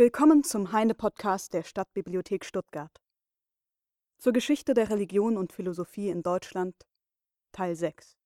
Willkommen 0.00 0.44
zum 0.44 0.72
Heine-Podcast 0.72 1.52
der 1.52 1.62
Stadtbibliothek 1.62 2.46
Stuttgart. 2.46 3.02
Zur 4.16 4.32
Geschichte 4.32 4.72
der 4.72 4.88
Religion 4.88 5.36
und 5.36 5.52
Philosophie 5.52 6.08
in 6.08 6.22
Deutschland, 6.22 6.74
Teil 7.52 7.76
6. 7.76 8.16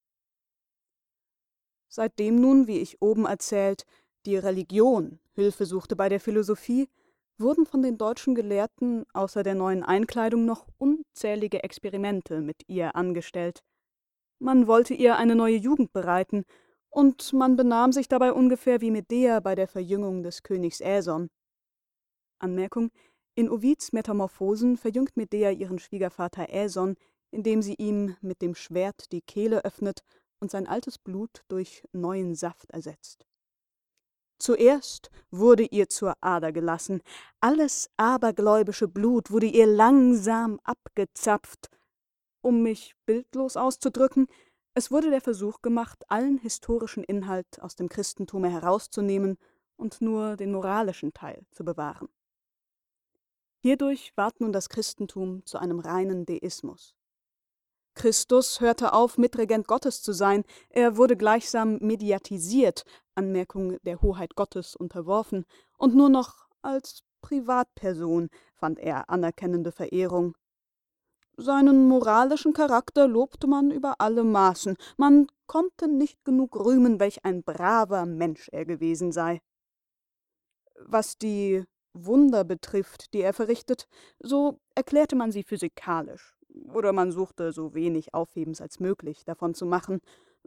Seitdem 1.89 2.41
nun, 2.41 2.69
wie 2.69 2.79
ich 2.79 3.03
oben 3.03 3.25
erzählt, 3.25 3.87
die 4.25 4.37
Religion 4.37 5.19
Hilfe 5.33 5.67
suchte 5.67 5.97
bei 5.97 6.09
der 6.09 6.21
Philosophie, 6.21 6.89
wurden 7.39 7.66
von 7.66 7.82
den 7.82 7.98
deutschen 7.98 8.36
Gelehrten 8.36 9.04
außer 9.12 9.43
der 9.43 9.56
neuen 9.56 9.82
Einkleidung 9.82 10.45
noch 10.45 10.68
unzählige 10.79 11.64
Experimente 11.64 12.41
mit 12.41 12.62
ihr 12.68 12.95
angestellt. 12.95 13.64
Man 14.38 14.68
wollte 14.68 14.95
ihr 14.95 15.16
eine 15.16 15.34
neue 15.34 15.56
Jugend 15.56 15.93
bereiten, 15.93 16.45
und 16.88 17.32
man 17.32 17.56
benahm 17.56 17.91
sich 17.91 18.06
dabei 18.06 18.32
ungefähr 18.32 18.80
wie 18.80 18.93
Medea 18.93 19.41
bei 19.41 19.56
der 19.56 19.66
Verjüngung 19.66 20.22
des 20.22 20.45
Königs 20.45 20.80
Äson. 20.80 21.30
Anmerkung: 22.39 22.91
In 23.34 23.51
Ovids 23.51 23.93
Metamorphosen 23.93 24.77
verjüngt 24.77 25.16
Medea 25.16 25.51
ihren 25.51 25.79
Schwiegervater 25.79 26.51
Äson, 26.51 26.97
indem 27.30 27.62
sie 27.62 27.74
ihm 27.74 28.16
mit 28.20 28.43
dem 28.43 28.55
Schwert 28.55 29.12
die 29.12 29.23
Kehle 29.23 29.65
öffnet 29.65 30.02
und 30.41 30.51
sein 30.51 30.66
altes 30.66 30.98
Blut 30.98 31.43
durch 31.48 31.83
neuen 31.93 32.34
Saft 32.34 32.70
ersetzt. 32.70 33.27
Zuerst 34.38 35.10
wurde 35.30 35.65
ihr 35.65 35.88
zur 35.88 36.15
Ader 36.20 36.52
gelassen, 36.52 37.01
alles 37.41 37.88
abergläubische 37.97 38.88
Blut 38.88 39.30
wurde 39.30 39.46
ihr 39.46 39.66
langsam 39.66 40.60
abgezapft. 40.65 41.71
Um 42.43 42.62
mich 42.62 42.95
bildlos 43.07 43.57
auszudrücken, 43.57 44.27
es 44.74 44.91
wurde 44.91 45.10
der 45.10 45.21
Versuch 45.21 45.62
gemacht, 45.62 46.05
allen 46.09 46.38
historischen 46.38 47.05
Inhalt 47.05 47.62
aus 47.62 47.77
dem 47.77 47.88
Christentum 47.88 48.45
herauszunehmen 48.45 49.38
und 49.77 50.01
nur 50.01 50.37
den 50.37 50.52
moralischen 50.52 51.15
Teil 51.15 51.46
zu 51.52 51.65
bewahren. 51.65 52.09
Hierdurch 53.64 54.12
ward 54.14 54.42
nun 54.42 54.52
das 54.52 54.68
Christentum 54.68 55.43
zu 55.46 55.57
einem 55.57 55.80
reinen 55.80 56.26
Deismus. 56.26 56.95
Christus 57.95 58.60
hörte 58.60 58.93
auf, 58.93 59.16
Mitregent 59.16 59.66
Gottes 59.66 60.02
zu 60.02 60.12
sein, 60.12 60.45
er 60.68 60.98
wurde 60.98 61.16
gleichsam 61.16 61.79
mediatisiert, 61.79 62.84
Anmerkung 63.15 63.79
der 63.84 64.03
Hoheit 64.03 64.37
Gottes 64.37 64.76
unterworfen, 64.76 65.47
und 65.78 65.94
nur 65.94 66.10
noch 66.10 66.47
als 66.60 67.04
Privatperson 67.22 68.28
fand 68.54 68.81
er 68.81 69.09
anerkennende 69.09 69.72
Verehrung. 69.72 70.37
Seinen 71.38 71.88
moralischen 71.88 72.53
Charakter 72.53 73.09
lobte 73.09 73.47
man 73.47 73.71
über 73.71 73.94
alle 73.99 74.25
Maßen, 74.25 74.76
man 74.99 75.26
konnte 75.47 75.88
nicht 75.88 76.22
genug 76.22 76.54
rühmen, 76.54 77.00
welch 77.00 77.25
ein 77.25 77.43
braver 77.43 78.04
Mensch 78.04 78.50
er 78.53 78.66
gewesen 78.66 79.10
sei. 79.10 79.41
Was 80.78 81.16
die 81.16 81.65
Wunder 81.94 82.44
betrifft, 82.44 83.14
die 83.14 83.20
er 83.20 83.32
verrichtet, 83.32 83.88
so 84.19 84.60
erklärte 84.75 85.16
man 85.16 85.32
sie 85.32 85.44
physikalisch, 85.44 86.37
oder 86.72 86.92
man 86.92 87.12
suchte 87.12 87.53
so 87.53 87.75
wenig 87.75 88.12
Aufhebens 88.12 88.60
als 88.60 88.81
möglich 88.81 89.25
davon 89.25 89.54
zu 89.54 89.64
machen. 89.64 90.00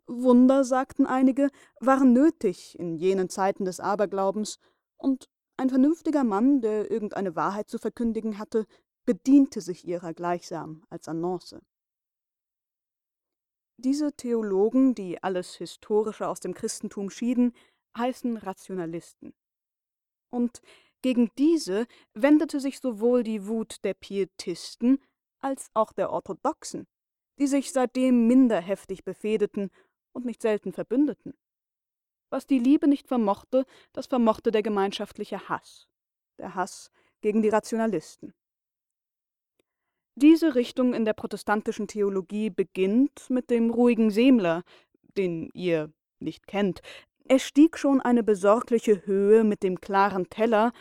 Wunder, 0.06 0.64
sagten 0.64 1.06
einige, 1.06 1.50
waren 1.80 2.14
nötig 2.14 2.78
in 2.78 2.98
jenen 2.98 3.30
Zeiten 3.30 3.66
des 3.66 3.80
Aberglaubens, 3.80 4.60
und 4.98 5.30
ein 5.58 5.70
vernünftiger 5.70 6.24
Mann, 6.24 6.62
der 6.62 6.92
irgendeine 6.92 7.36
Wahrheit 7.36 7.70
zu 7.70 7.78
verkündigen 7.78 8.38
hatte, 8.38 8.66
bediente 9.06 9.62
sich 9.62 9.88
ihrer 9.88 10.14
gleichsam 10.14 10.84
als 10.90 11.08
Annonce. 11.08 11.60
Diese 13.78 14.12
Theologen, 14.12 14.96
die 14.96 15.22
alles 15.24 15.56
Historische 15.56 16.28
aus 16.28 16.40
dem 16.40 16.54
Christentum 16.54 17.10
schieden, 17.10 17.54
heißen 17.96 18.38
Rationalisten. 18.38 19.34
Und 20.30 20.62
gegen 21.02 21.30
diese 21.38 21.88
wendete 22.14 22.60
sich 22.60 22.80
sowohl 22.80 23.24
die 23.24 23.48
Wut 23.48 23.84
der 23.84 23.94
Pietisten 23.94 25.00
als 25.40 25.70
auch 25.74 25.94
der 25.94 26.12
Orthodoxen, 26.12 26.88
die 27.40 27.48
sich 27.48 27.72
seitdem 27.72 28.28
minder 28.28 28.60
heftig 28.60 29.04
befehdeten 29.04 29.70
und 30.14 30.26
nicht 30.26 30.42
selten 30.42 30.74
verbündeten. 30.74 31.34
Was 32.30 32.46
die 32.46 32.60
Liebe 32.60 32.88
nicht 32.88 33.08
vermochte, 33.08 33.66
das 33.94 34.08
vermochte 34.08 34.52
der 34.52 34.64
gemeinschaftliche 34.64 35.48
Hass, 35.48 35.88
der 36.40 36.56
Hass 36.56 36.92
gegen 37.22 37.42
die 37.42 37.50
Rationalisten. 37.50 38.34
Diese 40.16 40.56
Richtung 40.56 40.94
in 40.94 41.06
der 41.06 41.14
protestantischen 41.14 41.88
Theologie 41.88 42.50
beginnt 42.50 43.30
mit 43.30 43.52
dem 43.52 43.70
ruhigen 43.70 44.10
Semler, 44.10 44.64
den 45.16 45.52
ihr 45.54 45.94
nicht 46.20 46.48
kennt, 46.48 46.82
er 47.30 47.40
stieg 47.40 47.78
schon 47.78 48.02
eine 48.02 48.24
besorgliche 48.24 49.06
Höhe 49.06 49.44
mit 49.44 49.64
dem 49.64 49.82
klaren 49.82 50.30
Teller, 50.30 50.72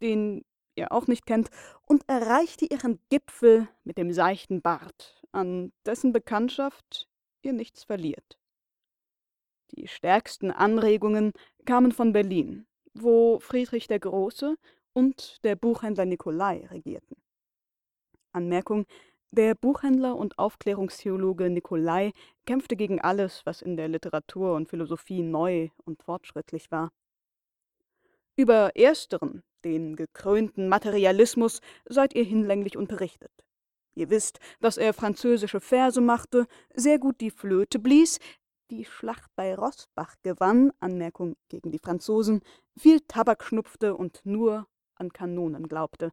den 0.00 0.44
ihr 0.74 0.92
auch 0.92 1.06
nicht 1.06 1.26
kennt, 1.26 1.50
und 1.86 2.08
erreichte 2.08 2.66
ihren 2.66 2.98
Gipfel 3.10 3.68
mit 3.84 3.98
dem 3.98 4.12
seichten 4.12 4.62
Bart, 4.62 5.22
an 5.32 5.72
dessen 5.84 6.12
Bekanntschaft 6.12 7.08
ihr 7.42 7.52
nichts 7.52 7.84
verliert. 7.84 8.38
Die 9.72 9.88
stärksten 9.88 10.50
Anregungen 10.50 11.32
kamen 11.64 11.92
von 11.92 12.12
Berlin, 12.12 12.66
wo 12.94 13.38
Friedrich 13.40 13.86
der 13.86 14.00
Große 14.00 14.56
und 14.92 15.42
der 15.44 15.56
Buchhändler 15.56 16.04
Nikolai 16.04 16.66
regierten. 16.70 17.16
Anmerkung 18.32 18.86
der 19.32 19.54
Buchhändler 19.54 20.14
und 20.16 20.38
Aufklärungstheologe 20.38 21.48
Nicolai 21.48 22.12
kämpfte 22.46 22.76
gegen 22.76 23.00
alles, 23.00 23.42
was 23.44 23.62
in 23.62 23.76
der 23.76 23.88
Literatur 23.88 24.54
und 24.54 24.68
Philosophie 24.68 25.22
neu 25.22 25.70
und 25.84 26.02
fortschrittlich 26.02 26.70
war. 26.70 26.90
Über 28.36 28.76
ersteren, 28.76 29.42
den 29.64 29.96
gekrönten 29.96 30.68
Materialismus, 30.68 31.60
seid 31.86 32.14
ihr 32.14 32.24
hinlänglich 32.24 32.76
unterrichtet. 32.76 33.32
Ihr 33.94 34.10
wisst, 34.10 34.38
dass 34.60 34.76
er 34.76 34.92
französische 34.92 35.60
Verse 35.60 36.00
machte, 36.00 36.46
sehr 36.74 36.98
gut 36.98 37.20
die 37.20 37.30
Flöte 37.30 37.78
blies, 37.78 38.18
die 38.70 38.84
Schlacht 38.84 39.30
bei 39.34 39.54
Rossbach 39.54 40.14
gewann, 40.22 40.72
Anmerkung 40.80 41.36
gegen 41.48 41.70
die 41.70 41.78
Franzosen, 41.78 42.42
viel 42.76 43.00
Tabak 43.00 43.44
schnupfte 43.44 43.94
und 43.94 44.20
nur 44.24 44.66
an 44.94 45.12
Kanonen 45.12 45.68
glaubte. 45.68 46.12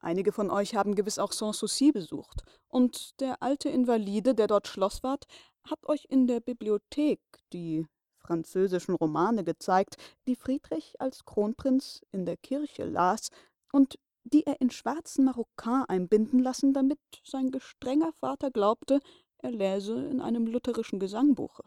Einige 0.00 0.32
von 0.32 0.50
euch 0.50 0.74
haben 0.74 0.94
gewiss 0.94 1.18
auch 1.18 1.32
Sanssouci 1.32 1.92
besucht, 1.92 2.42
und 2.68 3.20
der 3.20 3.42
alte 3.42 3.68
Invalide, 3.68 4.34
der 4.34 4.46
dort 4.46 4.68
Schlosswart, 4.68 5.26
hat 5.64 5.84
euch 5.86 6.06
in 6.08 6.26
der 6.26 6.40
Bibliothek 6.40 7.20
die 7.52 7.86
französischen 8.18 8.94
Romane 8.94 9.44
gezeigt, 9.44 9.96
die 10.26 10.36
Friedrich 10.36 11.00
als 11.00 11.24
Kronprinz 11.24 12.02
in 12.10 12.26
der 12.26 12.36
Kirche 12.36 12.84
las 12.84 13.30
und 13.72 13.98
die 14.24 14.44
er 14.46 14.60
in 14.60 14.70
schwarzen 14.70 15.24
Marokkan 15.24 15.84
einbinden 15.86 16.40
lassen, 16.40 16.74
damit 16.74 16.98
sein 17.24 17.50
gestrenger 17.50 18.12
Vater 18.12 18.50
glaubte, 18.50 19.00
er 19.38 19.50
läse 19.50 20.06
in 20.06 20.20
einem 20.20 20.46
lutherischen 20.46 21.00
Gesangbuche. 21.00 21.62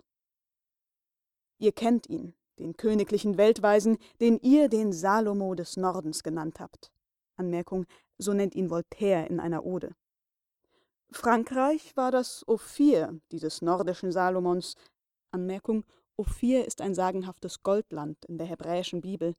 Ihr 1.58 1.72
kennt 1.72 2.08
ihn, 2.08 2.36
den 2.60 2.78
königlichen 2.78 3.38
Weltweisen, 3.38 3.98
den 4.20 4.40
ihr 4.40 4.70
den 4.70 4.94
Salomo 4.94 5.56
des 5.56 5.78
Nordens 5.78 6.22
genannt 6.24 6.60
habt. 6.60 6.92
Anmerkung, 7.36 7.86
so 8.18 8.34
nennt 8.34 8.56
ihn 8.56 8.70
Voltaire 8.70 9.28
in 9.28 9.40
einer 9.40 9.66
Ode. 9.66 9.96
Frankreich 11.12 11.96
war 11.98 12.12
das 12.12 12.48
Ophir 12.48 13.20
dieses 13.32 13.62
nordischen 13.62 14.12
Salomons. 14.12 14.76
Anmerkung, 15.32 15.84
Ophir 16.18 16.66
ist 16.66 16.82
ein 16.82 16.96
sagenhaftes 16.96 17.64
Goldland 17.64 18.24
in 18.26 18.38
der 18.38 18.48
hebräischen 18.48 19.02
Bibel. 19.02 19.36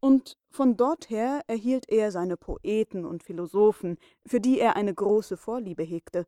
Und 0.00 0.38
von 0.50 0.76
dorther 0.76 1.42
erhielt 1.46 1.88
er 1.88 2.10
seine 2.10 2.36
Poeten 2.36 3.04
und 3.04 3.22
Philosophen, 3.22 3.98
für 4.26 4.40
die 4.40 4.58
er 4.58 4.76
eine 4.76 4.94
große 4.94 5.36
Vorliebe 5.36 5.82
hegte 5.82 6.26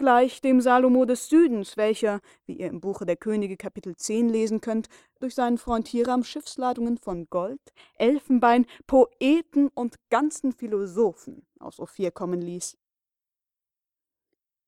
gleich 0.00 0.40
dem 0.40 0.62
Salomo 0.62 1.04
des 1.04 1.28
Südens, 1.28 1.76
welcher, 1.76 2.20
wie 2.46 2.54
ihr 2.54 2.68
im 2.68 2.80
Buche 2.80 3.04
der 3.04 3.16
Könige 3.16 3.58
Kapitel 3.58 3.94
10 3.94 4.30
lesen 4.30 4.62
könnt, 4.62 4.88
durch 5.20 5.34
seinen 5.34 5.58
Freund 5.58 5.86
Hiram 5.88 6.24
Schiffsladungen 6.24 6.96
von 6.96 7.28
Gold, 7.28 7.60
Elfenbein, 7.98 8.64
Poeten 8.86 9.68
und 9.68 9.96
ganzen 10.08 10.52
Philosophen 10.52 11.46
aus 11.58 11.78
Ophir 11.78 12.10
kommen 12.10 12.40
ließ. 12.40 12.78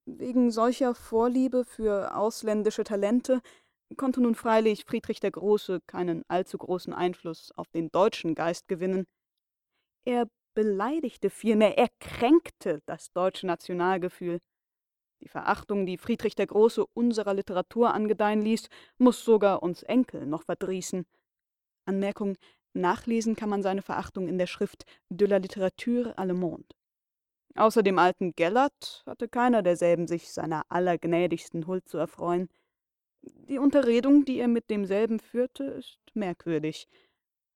Wegen 0.05 0.51
solcher 0.51 0.93
Vorliebe 0.93 1.65
für 1.65 2.15
ausländische 2.15 2.83
Talente 2.83 3.41
konnte 3.97 4.21
nun 4.21 4.35
freilich 4.35 4.85
Friedrich 4.85 5.19
der 5.19 5.31
Große 5.31 5.81
keinen 5.87 6.23
allzu 6.27 6.59
großen 6.59 6.93
Einfluss 6.93 7.51
auf 7.55 7.69
den 7.71 7.89
deutschen 7.89 8.35
Geist 8.35 8.67
gewinnen. 8.67 9.07
Er 10.05 10.27
beleidigte 10.53 11.31
vielmehr, 11.31 11.75
er 11.75 11.89
kränkte 11.99 12.83
das 12.85 13.11
deutsche 13.13 13.47
Nationalgefühl. 13.47 14.39
Die 15.23 15.29
Verachtung, 15.29 15.85
die 15.85 15.97
Friedrich 15.97 16.35
der 16.35 16.47
Große 16.47 16.85
unserer 16.93 17.33
Literatur 17.33 17.93
angedeihen 17.93 18.41
ließ, 18.41 18.67
muss 18.97 19.23
sogar 19.23 19.63
uns 19.63 19.81
Enkel 19.81 20.25
noch 20.25 20.43
verdrießen. 20.43 21.05
Anmerkung: 21.85 22.35
Nachlesen 22.73 23.37
kann 23.37 23.49
man 23.49 23.63
seine 23.63 23.81
Verachtung 23.81 24.27
in 24.27 24.37
der 24.37 24.47
Schrift 24.47 24.83
De 25.09 25.25
la 25.25 25.37
littérature 25.37 26.17
allemande. 26.17 26.67
Außer 27.55 27.83
dem 27.83 27.99
alten 27.99 28.35
Gellert 28.35 29.03
hatte 29.05 29.29
keiner 29.29 29.61
derselben 29.61 30.07
sich 30.07 30.29
seiner 30.29 30.65
allergnädigsten 30.67 31.67
Huld 31.67 31.87
zu 31.87 31.97
erfreuen. 31.97 32.49
Die 33.21 33.59
Unterredung, 33.59 34.25
die 34.25 34.39
er 34.39 34.49
mit 34.49 34.69
demselben 34.69 35.21
führte, 35.21 35.63
ist 35.63 35.99
merkwürdig. 36.15 36.89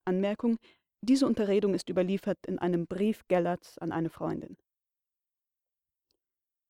Anmerkung: 0.06 0.56
Diese 1.02 1.26
Unterredung 1.26 1.74
ist 1.74 1.90
überliefert 1.90 2.38
in 2.46 2.58
einem 2.58 2.86
Brief 2.86 3.28
Gellerts 3.28 3.76
an 3.76 3.92
eine 3.92 4.08
Freundin. 4.08 4.56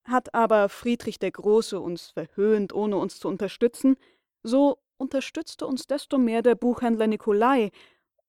Hat 0.08 0.34
aber 0.34 0.70
Friedrich 0.70 1.19
der 1.19 1.32
Große 1.32 1.78
uns 1.78 2.10
verhöhnt, 2.10 2.72
ohne 2.72 2.96
uns 2.96 3.20
zu 3.20 3.28
unterstützen, 3.28 3.96
so 4.43 4.78
unterstützte 4.96 5.66
uns 5.66 5.87
desto 5.87 6.16
mehr 6.16 6.40
der 6.40 6.55
Buchhändler 6.55 7.06
Nikolai, 7.06 7.70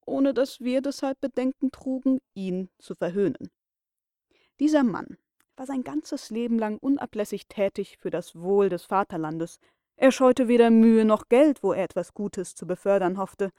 ohne 0.05 0.33
dass 0.33 0.59
wir 0.59 0.81
deshalb 0.81 1.21
Bedenken 1.21 1.71
trugen, 1.71 2.19
ihn 2.33 2.69
zu 2.79 2.95
verhöhnen. 2.95 3.49
Dieser 4.59 4.83
Mann 4.83 5.17
war 5.55 5.65
sein 5.65 5.83
ganzes 5.83 6.29
Leben 6.29 6.59
lang 6.59 6.77
unablässig 6.79 7.47
tätig 7.47 7.97
für 7.97 8.09
das 8.09 8.35
Wohl 8.35 8.67
des 8.67 8.83
Vaterlandes. 8.83 9.59
Er 9.95 10.11
scheute 10.11 10.49
weder 10.49 10.71
Mühe 10.71 11.05
noch 11.05 11.29
Geld, 11.29 11.63
wo 11.63 11.71
er 11.71 11.85
etwas 11.85 12.13
Gutes 12.13 12.55
zu 12.55 12.67
befördern 12.67 13.17
hoffte. 13.17 13.51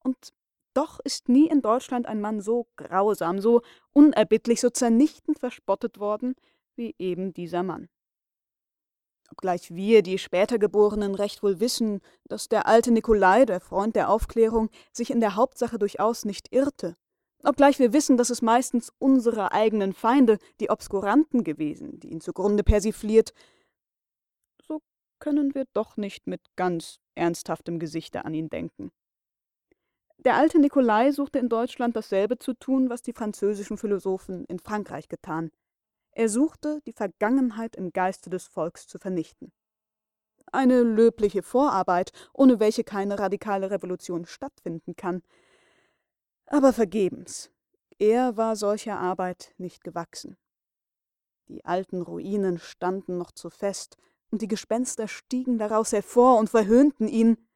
Und 0.00 0.32
doch 0.74 0.98
ist 0.98 1.28
nie 1.28 1.48
in 1.48 1.62
Deutschland 1.62 2.06
ein 2.06 2.20
Mann 2.20 2.40
so 2.40 2.66
grausam, 2.76 3.40
so 3.40 3.62
unerbittlich, 3.92 4.60
so 4.60 4.70
zernichtend 4.70 5.38
verspottet 5.38 6.00
worden 6.00 6.34
wie 6.78 6.94
eben 6.98 7.34
dieser 7.34 7.62
Mann. 7.62 7.88
Obgleich 9.30 9.74
wir, 9.74 10.02
die 10.02 10.18
später 10.18 10.58
Geborenen, 10.58 11.14
recht 11.14 11.42
wohl 11.42 11.60
wissen, 11.60 12.00
dass 12.28 12.48
der 12.48 12.66
alte 12.66 12.90
Nikolai, 12.90 13.44
der 13.44 13.60
Freund 13.60 13.94
der 13.94 14.08
Aufklärung, 14.08 14.70
sich 14.90 15.10
in 15.10 15.20
der 15.20 15.36
Hauptsache 15.36 15.78
durchaus 15.78 16.24
nicht 16.24 16.52
irrte, 16.52 16.96
obgleich 17.44 17.78
wir 17.78 17.92
wissen, 17.92 18.16
dass 18.16 18.30
es 18.30 18.42
meistens 18.42 18.90
unsere 18.98 19.52
eigenen 19.52 19.92
Feinde, 19.92 20.38
die 20.60 20.70
Obskuranten 20.70 21.44
gewesen, 21.44 22.00
die 22.00 22.10
ihn 22.10 22.20
zugrunde 22.20 22.64
persifliert, 22.64 23.32
so 24.66 24.80
können 25.18 25.54
wir 25.54 25.66
doch 25.74 25.96
nicht 25.96 26.26
mit 26.26 26.40
ganz 26.56 26.98
ernsthaftem 27.14 27.78
Gesichte 27.78 28.24
an 28.24 28.34
ihn 28.34 28.48
denken. 28.48 28.90
Der 30.18 30.36
alte 30.36 30.58
Nikolai 30.58 31.12
suchte 31.12 31.38
in 31.38 31.48
Deutschland 31.48 31.94
dasselbe 31.94 32.38
zu 32.38 32.54
tun, 32.54 32.90
was 32.90 33.02
die 33.02 33.12
französischen 33.12 33.78
Philosophen 33.78 34.44
in 34.46 34.58
Frankreich 34.58 35.08
getan. 35.08 35.52
Er 36.18 36.28
suchte, 36.28 36.80
die 36.84 36.92
Vergangenheit 36.92 37.76
im 37.76 37.92
Geiste 37.92 38.28
des 38.28 38.48
Volks 38.48 38.88
zu 38.88 38.98
vernichten. 38.98 39.52
Eine 40.50 40.82
löbliche 40.82 41.44
Vorarbeit, 41.44 42.10
ohne 42.32 42.58
welche 42.58 42.82
keine 42.82 43.20
radikale 43.20 43.70
Revolution 43.70 44.26
stattfinden 44.26 44.96
kann. 44.96 45.22
Aber 46.46 46.72
vergebens. 46.72 47.52
Er 48.00 48.36
war 48.36 48.56
solcher 48.56 48.98
Arbeit 48.98 49.54
nicht 49.58 49.84
gewachsen. 49.84 50.36
Die 51.46 51.64
alten 51.64 52.02
Ruinen 52.02 52.58
standen 52.58 53.16
noch 53.16 53.30
zu 53.30 53.48
fest, 53.48 53.96
und 54.32 54.42
die 54.42 54.48
Gespenster 54.48 55.06
stiegen 55.06 55.56
daraus 55.56 55.92
hervor 55.92 56.36
und 56.38 56.50
verhöhnten 56.50 57.06
ihn. 57.06 57.48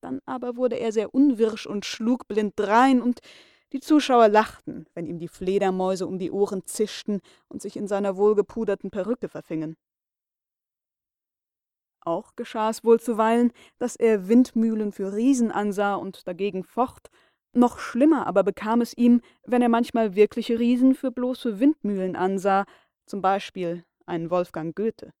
Dann 0.00 0.22
aber 0.24 0.56
wurde 0.56 0.76
er 0.76 0.92
sehr 0.92 1.14
unwirsch 1.14 1.66
und 1.66 1.84
schlug 1.84 2.26
blind 2.26 2.54
drein, 2.56 3.02
und 3.02 3.20
die 3.72 3.80
Zuschauer 3.80 4.28
lachten, 4.28 4.86
wenn 4.94 5.06
ihm 5.06 5.18
die 5.18 5.28
Fledermäuse 5.28 6.06
um 6.06 6.18
die 6.18 6.30
Ohren 6.30 6.66
zischten 6.66 7.20
und 7.48 7.62
sich 7.62 7.76
in 7.76 7.86
seiner 7.86 8.16
wohlgepuderten 8.16 8.90
Perücke 8.90 9.28
verfingen. 9.28 9.76
Auch 12.02 12.34
geschah 12.34 12.70
es 12.70 12.82
wohl 12.82 12.98
zuweilen, 12.98 13.52
dass 13.78 13.94
er 13.96 14.28
Windmühlen 14.28 14.92
für 14.92 15.12
Riesen 15.12 15.52
ansah 15.52 15.94
und 15.94 16.26
dagegen 16.26 16.64
focht, 16.64 17.10
noch 17.52 17.78
schlimmer 17.78 18.26
aber 18.26 18.42
bekam 18.44 18.80
es 18.80 18.96
ihm, 18.96 19.20
wenn 19.44 19.60
er 19.60 19.68
manchmal 19.68 20.14
wirkliche 20.14 20.58
Riesen 20.58 20.94
für 20.94 21.10
bloße 21.10 21.60
Windmühlen 21.60 22.16
ansah, 22.16 22.64
zum 23.06 23.20
Beispiel 23.22 23.84
einen 24.06 24.30
Wolfgang 24.30 24.74
Goethe. 24.74 25.12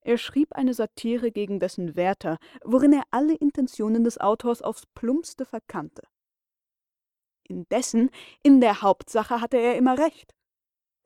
Er 0.00 0.18
schrieb 0.18 0.52
eine 0.52 0.74
Satire 0.74 1.30
gegen 1.30 1.60
dessen 1.60 1.94
Werther, 1.94 2.38
worin 2.64 2.92
er 2.92 3.04
alle 3.10 3.34
Intentionen 3.34 4.02
des 4.02 4.18
Autors 4.18 4.62
aufs 4.62 4.86
plumpste 4.94 5.44
verkannte. 5.44 6.02
Indessen, 7.48 8.10
in 8.42 8.60
der 8.60 8.82
Hauptsache 8.82 9.40
hatte 9.40 9.56
er 9.56 9.76
immer 9.76 9.98
recht. 9.98 10.34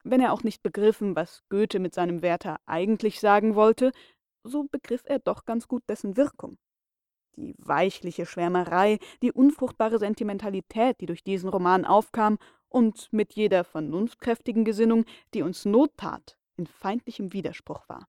Wenn 0.04 0.20
er 0.20 0.32
auch 0.32 0.44
nicht 0.44 0.62
begriffen, 0.62 1.16
was 1.16 1.42
Goethe 1.48 1.78
mit 1.78 1.94
seinem 1.94 2.22
Werther 2.22 2.58
eigentlich 2.66 3.20
sagen 3.20 3.54
wollte, 3.54 3.92
so 4.44 4.64
begriff 4.64 5.02
er 5.04 5.18
doch 5.18 5.44
ganz 5.44 5.66
gut 5.66 5.82
dessen 5.88 6.16
Wirkung. 6.16 6.58
Die 7.36 7.54
weichliche 7.58 8.24
Schwärmerei, 8.24 8.98
die 9.22 9.32
unfruchtbare 9.32 9.98
Sentimentalität, 9.98 11.00
die 11.00 11.06
durch 11.06 11.24
diesen 11.24 11.48
Roman 11.48 11.84
aufkam 11.84 12.38
und 12.68 13.12
mit 13.12 13.34
jeder 13.34 13.64
vernunftkräftigen 13.64 14.64
Gesinnung, 14.64 15.04
die 15.34 15.42
uns 15.42 15.64
Not 15.64 15.96
tat, 15.96 16.38
in 16.56 16.66
feindlichem 16.66 17.32
Widerspruch 17.32 17.88
war. 17.88 18.06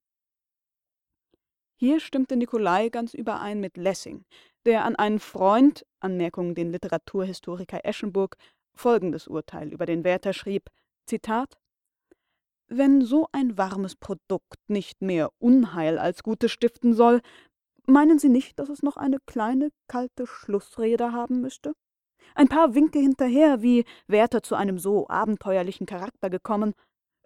Hier 1.75 2.00
stimmte 2.00 2.38
Nikolai 2.38 2.89
ganz 2.89 3.13
überein 3.13 3.59
mit 3.59 3.77
Lessing, 3.77 4.25
der 4.67 4.83
an 4.83 4.97
einen 4.97 5.19
Freund, 5.19 5.85
Anmerkung 6.01 6.53
den 6.53 6.71
Literaturhistoriker 6.71 7.85
Eschenburg, 7.85 8.35
folgendes 8.75 9.27
Urteil 9.27 9.71
über 9.71 9.85
den 9.85 10.03
Werther 10.03 10.33
schrieb: 10.33 10.69
Zitat 11.05 11.57
Wenn 12.67 13.01
so 13.01 13.29
ein 13.31 13.57
warmes 13.57 13.95
Produkt 13.95 14.59
nicht 14.67 15.01
mehr 15.01 15.31
Unheil 15.39 15.97
als 15.97 16.21
Gutes 16.21 16.51
stiften 16.51 16.93
soll, 16.93 17.21
meinen 17.85 18.19
Sie 18.19 18.27
nicht, 18.27 18.59
dass 18.59 18.67
es 18.67 18.83
noch 18.83 18.97
eine 18.97 19.19
kleine, 19.25 19.69
kalte 19.87 20.27
Schlussrede 20.27 21.13
haben 21.13 21.39
müsste? 21.39 21.73
Ein 22.35 22.49
paar 22.49 22.75
Winke 22.75 22.99
hinterher, 22.99 23.61
wie 23.61 23.85
Werther 24.07 24.43
zu 24.43 24.55
einem 24.55 24.79
so 24.79 25.07
abenteuerlichen 25.07 25.87
Charakter 25.87 26.29
gekommen, 26.29 26.73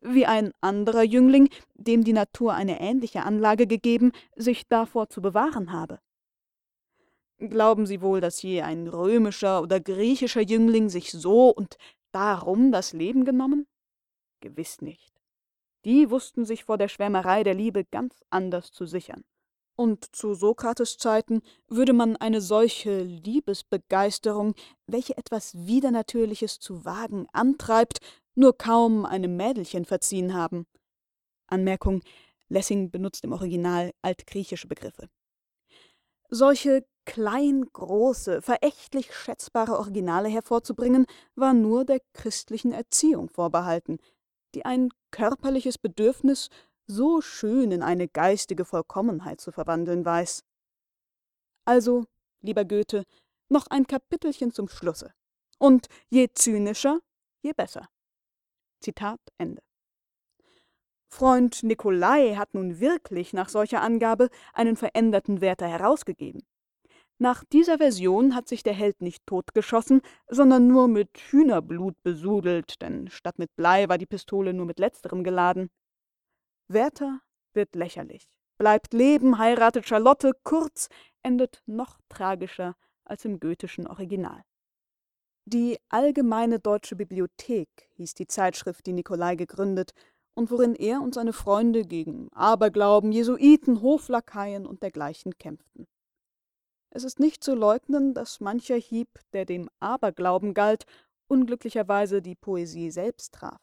wie 0.04 0.28
ein 0.28 0.52
anderer 0.62 1.04
Jüngling, 1.04 1.50
dem 1.74 2.04
die 2.04 2.14
Natur 2.14 2.54
eine 2.54 2.80
ähnliche 2.80 3.24
Anlage 3.24 3.66
gegeben, 3.66 4.12
sich 4.36 4.68
davor 4.68 5.10
zu 5.10 5.24
bewahren 5.24 5.72
habe. 5.72 6.00
Glauben 7.50 7.88
Sie 7.88 8.02
wohl, 8.02 8.22
dass 8.22 8.44
je 8.44 8.62
ein 8.62 8.88
römischer 8.88 9.64
oder 9.64 9.80
griechischer 9.80 10.42
Jüngling 10.42 10.90
sich 10.90 11.12
so 11.12 11.50
und 11.50 11.78
darum 12.12 12.72
das 12.72 12.94
Leben 12.94 13.26
genommen? 13.26 13.66
Gewiss 14.42 14.82
nicht. 14.82 15.12
Die 15.84 16.12
wussten 16.12 16.46
sich 16.46 16.66
vor 16.66 16.78
der 16.78 16.88
Schwärmerei 16.88 17.44
der 17.44 17.56
Liebe 17.56 17.84
ganz 17.84 18.24
anders 18.30 18.72
zu 18.72 18.86
sichern. 18.86 19.24
Und 19.76 20.16
zu 20.16 20.36
Sokrates 20.36 20.98
Zeiten 20.98 21.42
würde 21.68 21.94
man 21.94 22.16
eine 22.16 22.42
solche 22.42 23.02
Liebesbegeisterung, 23.02 24.54
welche 24.86 25.18
etwas 25.18 25.56
Widernatürliches 25.66 26.60
zu 26.60 26.86
wagen 26.86 27.26
antreibt, 27.34 27.98
nur 28.36 28.56
kaum 28.56 29.04
einem 29.04 29.36
Mädelchen 29.36 29.86
verziehen 29.86 30.36
haben. 30.36 30.68
Anmerkung: 31.48 32.04
Lessing 32.50 32.92
benutzt 32.92 33.24
im 33.24 33.32
Original 33.32 33.94
altgriechische 34.04 34.68
Begriffe. 34.68 35.10
Solche 36.34 36.86
klein, 37.06 37.66
große, 37.74 38.42
verächtlich 38.42 39.14
schätzbare 39.14 39.78
Originale 39.78 40.30
hervorzubringen, 40.30 41.06
war 41.36 41.54
nur 41.54 41.84
der 41.84 42.00
christlichen 42.14 42.72
Erziehung 42.72 43.30
vorbehalten, 43.30 43.98
die 44.56 44.64
ein 44.64 44.90
körperliches 45.12 45.78
Bedürfnis 45.78 46.50
so 46.88 47.20
schön 47.22 47.72
in 47.72 47.84
eine 47.84 48.08
geistige 48.08 48.64
Vollkommenheit 48.64 49.42
zu 49.42 49.52
verwandeln 49.52 50.06
weiß. 50.06 50.44
Also, 51.66 52.06
lieber 52.42 52.66
Goethe, 52.66 53.04
noch 53.50 53.68
ein 53.68 53.86
Kapitelchen 53.86 54.52
zum 54.52 54.68
Schlusse. 54.68 55.14
Und 55.60 55.88
je 56.10 56.30
zynischer, 56.34 57.00
je 57.44 57.54
besser. 57.54 57.88
Zitat 58.80 59.20
Ende. 59.38 59.62
Freund 61.14 61.62
Nikolai 61.64 62.36
hat 62.36 62.54
nun 62.54 62.80
wirklich 62.80 63.34
nach 63.34 63.50
solcher 63.50 63.82
Angabe 63.82 64.30
einen 64.54 64.78
veränderten 64.78 65.42
Werther 65.42 65.68
herausgegeben. 65.68 66.42
Nach 67.20 67.44
dieser 67.44 67.78
Version 67.78 68.34
hat 68.34 68.48
sich 68.48 68.64
der 68.64 68.74
Held 68.74 69.02
nicht 69.02 69.28
totgeschossen, 69.28 70.02
sondern 70.28 70.68
nur 70.68 70.88
mit 70.88 71.10
Hühnerblut 71.30 72.02
besudelt, 72.02 72.82
denn 72.82 73.10
statt 73.10 73.38
mit 73.38 73.56
Blei 73.56 73.90
war 73.90 73.98
die 73.98 74.08
Pistole 74.08 74.54
nur 74.54 74.66
mit 74.66 74.80
letzterem 74.80 75.24
geladen. 75.24 75.70
Werther 76.68 77.20
wird 77.54 77.76
lächerlich, 77.76 78.28
bleibt 78.58 78.94
leben, 78.94 79.38
heiratet 79.38 79.88
Charlotte, 79.88 80.32
kurz 80.44 80.88
endet 81.22 81.62
noch 81.68 82.00
tragischer 82.10 82.76
als 83.04 83.26
im 83.26 83.40
goethischen 83.40 83.86
Original. 83.86 84.42
Die 85.46 85.78
Allgemeine 85.90 86.60
Deutsche 86.60 86.96
Bibliothek 86.96 87.68
hieß 87.96 88.14
die 88.14 88.28
Zeitschrift, 88.28 88.86
die 88.86 88.94
Nikolai 88.94 89.36
gegründet 89.36 89.92
und 90.34 90.52
worin 90.52 90.76
er 90.76 91.02
und 91.02 91.14
seine 91.14 91.34
Freunde 91.34 91.84
gegen 91.84 92.32
Aberglauben, 92.34 93.12
Jesuiten, 93.12 93.82
Hoflakaien 93.82 94.66
und 94.66 94.84
dergleichen 94.84 95.38
kämpften. 95.38 95.88
Es 96.90 97.04
ist 97.04 97.20
nicht 97.20 97.44
zu 97.44 97.56
leugnen, 97.56 98.14
dass 98.14 98.42
mancher 98.42 98.76
Hieb, 98.76 99.20
der 99.34 99.46
dem 99.46 99.70
Aberglauben 99.80 100.54
galt, 100.54 100.86
unglücklicherweise 101.28 102.22
die 102.22 102.36
Poesie 102.36 102.92
selbst 102.92 103.34
traf. 103.34 103.62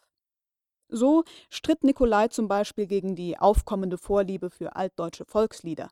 So 0.89 1.25
stritt 1.51 1.85
Nikolai 1.85 2.29
zum 2.29 2.49
Beispiel 2.49 2.87
gegen 2.87 3.15
die 3.15 3.39
aufkommende 3.39 3.99
Vorliebe 3.99 4.49
für 4.49 4.75
altdeutsche 4.75 5.27
Volkslieder. 5.27 5.91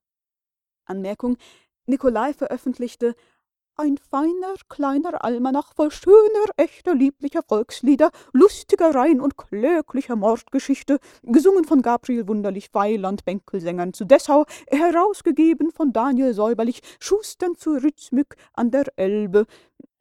Anmerkung: 0.86 1.36
Nikolai 1.84 2.32
veröffentlichte 2.32 3.14
ein 3.76 3.98
feiner, 3.98 4.54
kleiner 4.68 5.22
Almanach 5.22 5.74
voll 5.74 5.90
schöner, 5.90 6.46
echter, 6.56 6.94
lieblicher 6.94 7.42
Volkslieder, 7.42 8.10
lustiger 8.32 8.94
Rein 8.94 9.20
und 9.20 9.36
kläglicher 9.36 10.16
Mordgeschichte, 10.16 10.98
gesungen 11.22 11.64
von 11.64 11.82
Gabriel 11.82 12.26
Wunderlich 12.26 12.72
Weiland 12.72 13.24
Bänkelsängern 13.24 13.92
zu 13.92 14.04
Dessau, 14.04 14.46
herausgegeben 14.68 15.70
von 15.70 15.92
Daniel 15.92 16.32
Säuberlich, 16.32 16.80
Schustern 16.98 17.56
zu 17.56 17.72
Ritzmück 17.72 18.36
an 18.54 18.70
der 18.70 18.86
Elbe. 18.96 19.46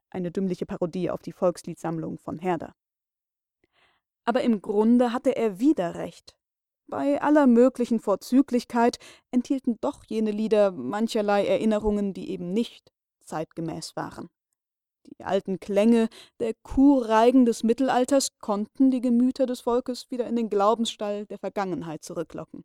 eine 0.09 0.31
dümmliche 0.31 0.65
Parodie 0.65 1.09
auf 1.11 1.21
die 1.21 1.33
Volksliedsammlung 1.33 2.17
von 2.17 2.39
Herder. 2.39 2.73
Aber 4.23 4.41
im 4.41 4.61
Grunde 4.61 5.11
hatte 5.11 5.35
er 5.35 5.59
wieder 5.59 5.95
recht. 5.95 6.37
Bei 6.87 7.21
aller 7.21 7.47
möglichen 7.47 7.99
Vorzüglichkeit 7.99 8.97
enthielten 9.31 9.77
doch 9.81 10.05
jene 10.05 10.31
Lieder 10.31 10.71
mancherlei 10.71 11.45
Erinnerungen, 11.45 12.13
die 12.13 12.29
eben 12.29 12.53
nicht 12.53 12.94
zeitgemäß 13.25 13.95
waren. 13.95 14.29
Die 15.05 15.23
alten 15.23 15.59
Klänge 15.59 16.09
der 16.39 16.53
Kuhreigen 16.63 17.45
des 17.45 17.63
Mittelalters 17.63 18.37
konnten 18.39 18.91
die 18.91 19.01
Gemüter 19.01 19.45
des 19.45 19.61
Volkes 19.61 20.09
wieder 20.09 20.27
in 20.27 20.35
den 20.35 20.49
Glaubensstall 20.49 21.25
der 21.27 21.37
Vergangenheit 21.37 22.03
zurücklocken. 22.03 22.63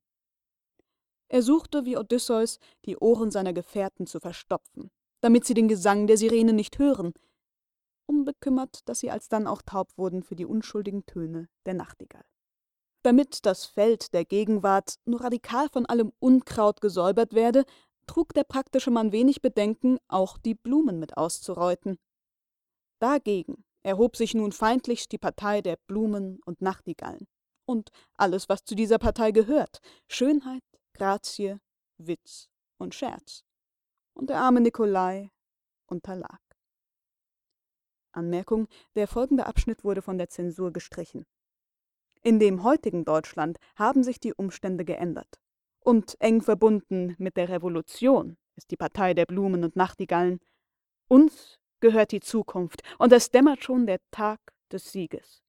Er 1.28 1.42
suchte 1.42 1.84
wie 1.84 1.96
Odysseus, 1.96 2.58
die 2.86 2.96
Ohren 2.96 3.30
seiner 3.30 3.52
Gefährten 3.52 4.06
zu 4.06 4.18
verstopfen, 4.18 4.90
damit 5.20 5.44
sie 5.44 5.54
den 5.54 5.68
Gesang 5.68 6.06
der 6.06 6.16
Sirene 6.16 6.52
nicht 6.52 6.78
hören, 6.78 7.12
unbekümmert, 8.06 8.80
dass 8.88 8.98
sie 8.98 9.10
alsdann 9.10 9.46
auch 9.46 9.62
taub 9.62 9.96
wurden 9.96 10.24
für 10.24 10.34
die 10.34 10.44
unschuldigen 10.44 11.06
Töne 11.06 11.48
der 11.66 11.74
Nachtigall. 11.74 12.24
Damit 13.02 13.46
das 13.46 13.64
Feld 13.64 14.12
der 14.12 14.24
Gegenwart 14.24 14.96
nur 15.04 15.22
radikal 15.22 15.68
von 15.68 15.86
allem 15.86 16.12
Unkraut 16.18 16.80
gesäubert 16.80 17.32
werde, 17.32 17.64
trug 18.10 18.34
der 18.34 18.42
praktische 18.42 18.90
Mann 18.90 19.12
wenig 19.12 19.40
Bedenken, 19.40 19.98
auch 20.08 20.36
die 20.36 20.56
Blumen 20.56 20.98
mit 20.98 21.16
auszureuten. 21.16 21.96
Dagegen 22.98 23.64
erhob 23.84 24.16
sich 24.16 24.34
nun 24.34 24.50
feindlichst 24.50 25.12
die 25.12 25.18
Partei 25.18 25.62
der 25.62 25.76
Blumen 25.86 26.40
und 26.44 26.60
Nachtigallen 26.60 27.28
und 27.66 27.90
alles, 28.16 28.48
was 28.48 28.64
zu 28.64 28.74
dieser 28.74 28.98
Partei 28.98 29.30
gehört, 29.30 29.80
Schönheit, 30.08 30.64
Grazie, 30.92 31.60
Witz 31.98 32.48
und 32.78 32.96
Scherz. 32.96 33.44
Und 34.14 34.28
der 34.28 34.40
arme 34.40 34.60
Nikolai 34.60 35.30
unterlag. 35.86 36.40
Anmerkung: 38.10 38.66
Der 38.96 39.06
folgende 39.06 39.46
Abschnitt 39.46 39.84
wurde 39.84 40.02
von 40.02 40.18
der 40.18 40.28
Zensur 40.28 40.72
gestrichen. 40.72 41.26
In 42.22 42.40
dem 42.40 42.64
heutigen 42.64 43.04
Deutschland 43.04 43.56
haben 43.76 44.02
sich 44.02 44.18
die 44.18 44.34
Umstände 44.34 44.84
geändert. 44.84 45.40
Und 45.90 46.14
eng 46.20 46.40
verbunden 46.40 47.16
mit 47.18 47.36
der 47.36 47.48
Revolution 47.48 48.36
ist 48.54 48.70
die 48.70 48.76
Partei 48.76 49.12
der 49.12 49.26
Blumen 49.26 49.64
und 49.64 49.74
Nachtigallen. 49.74 50.38
Uns 51.08 51.58
gehört 51.80 52.12
die 52.12 52.20
Zukunft, 52.20 52.84
und 52.98 53.12
es 53.12 53.32
dämmert 53.32 53.64
schon 53.64 53.88
der 53.88 53.98
Tag 54.12 54.38
des 54.70 54.92
Sieges. 54.92 55.42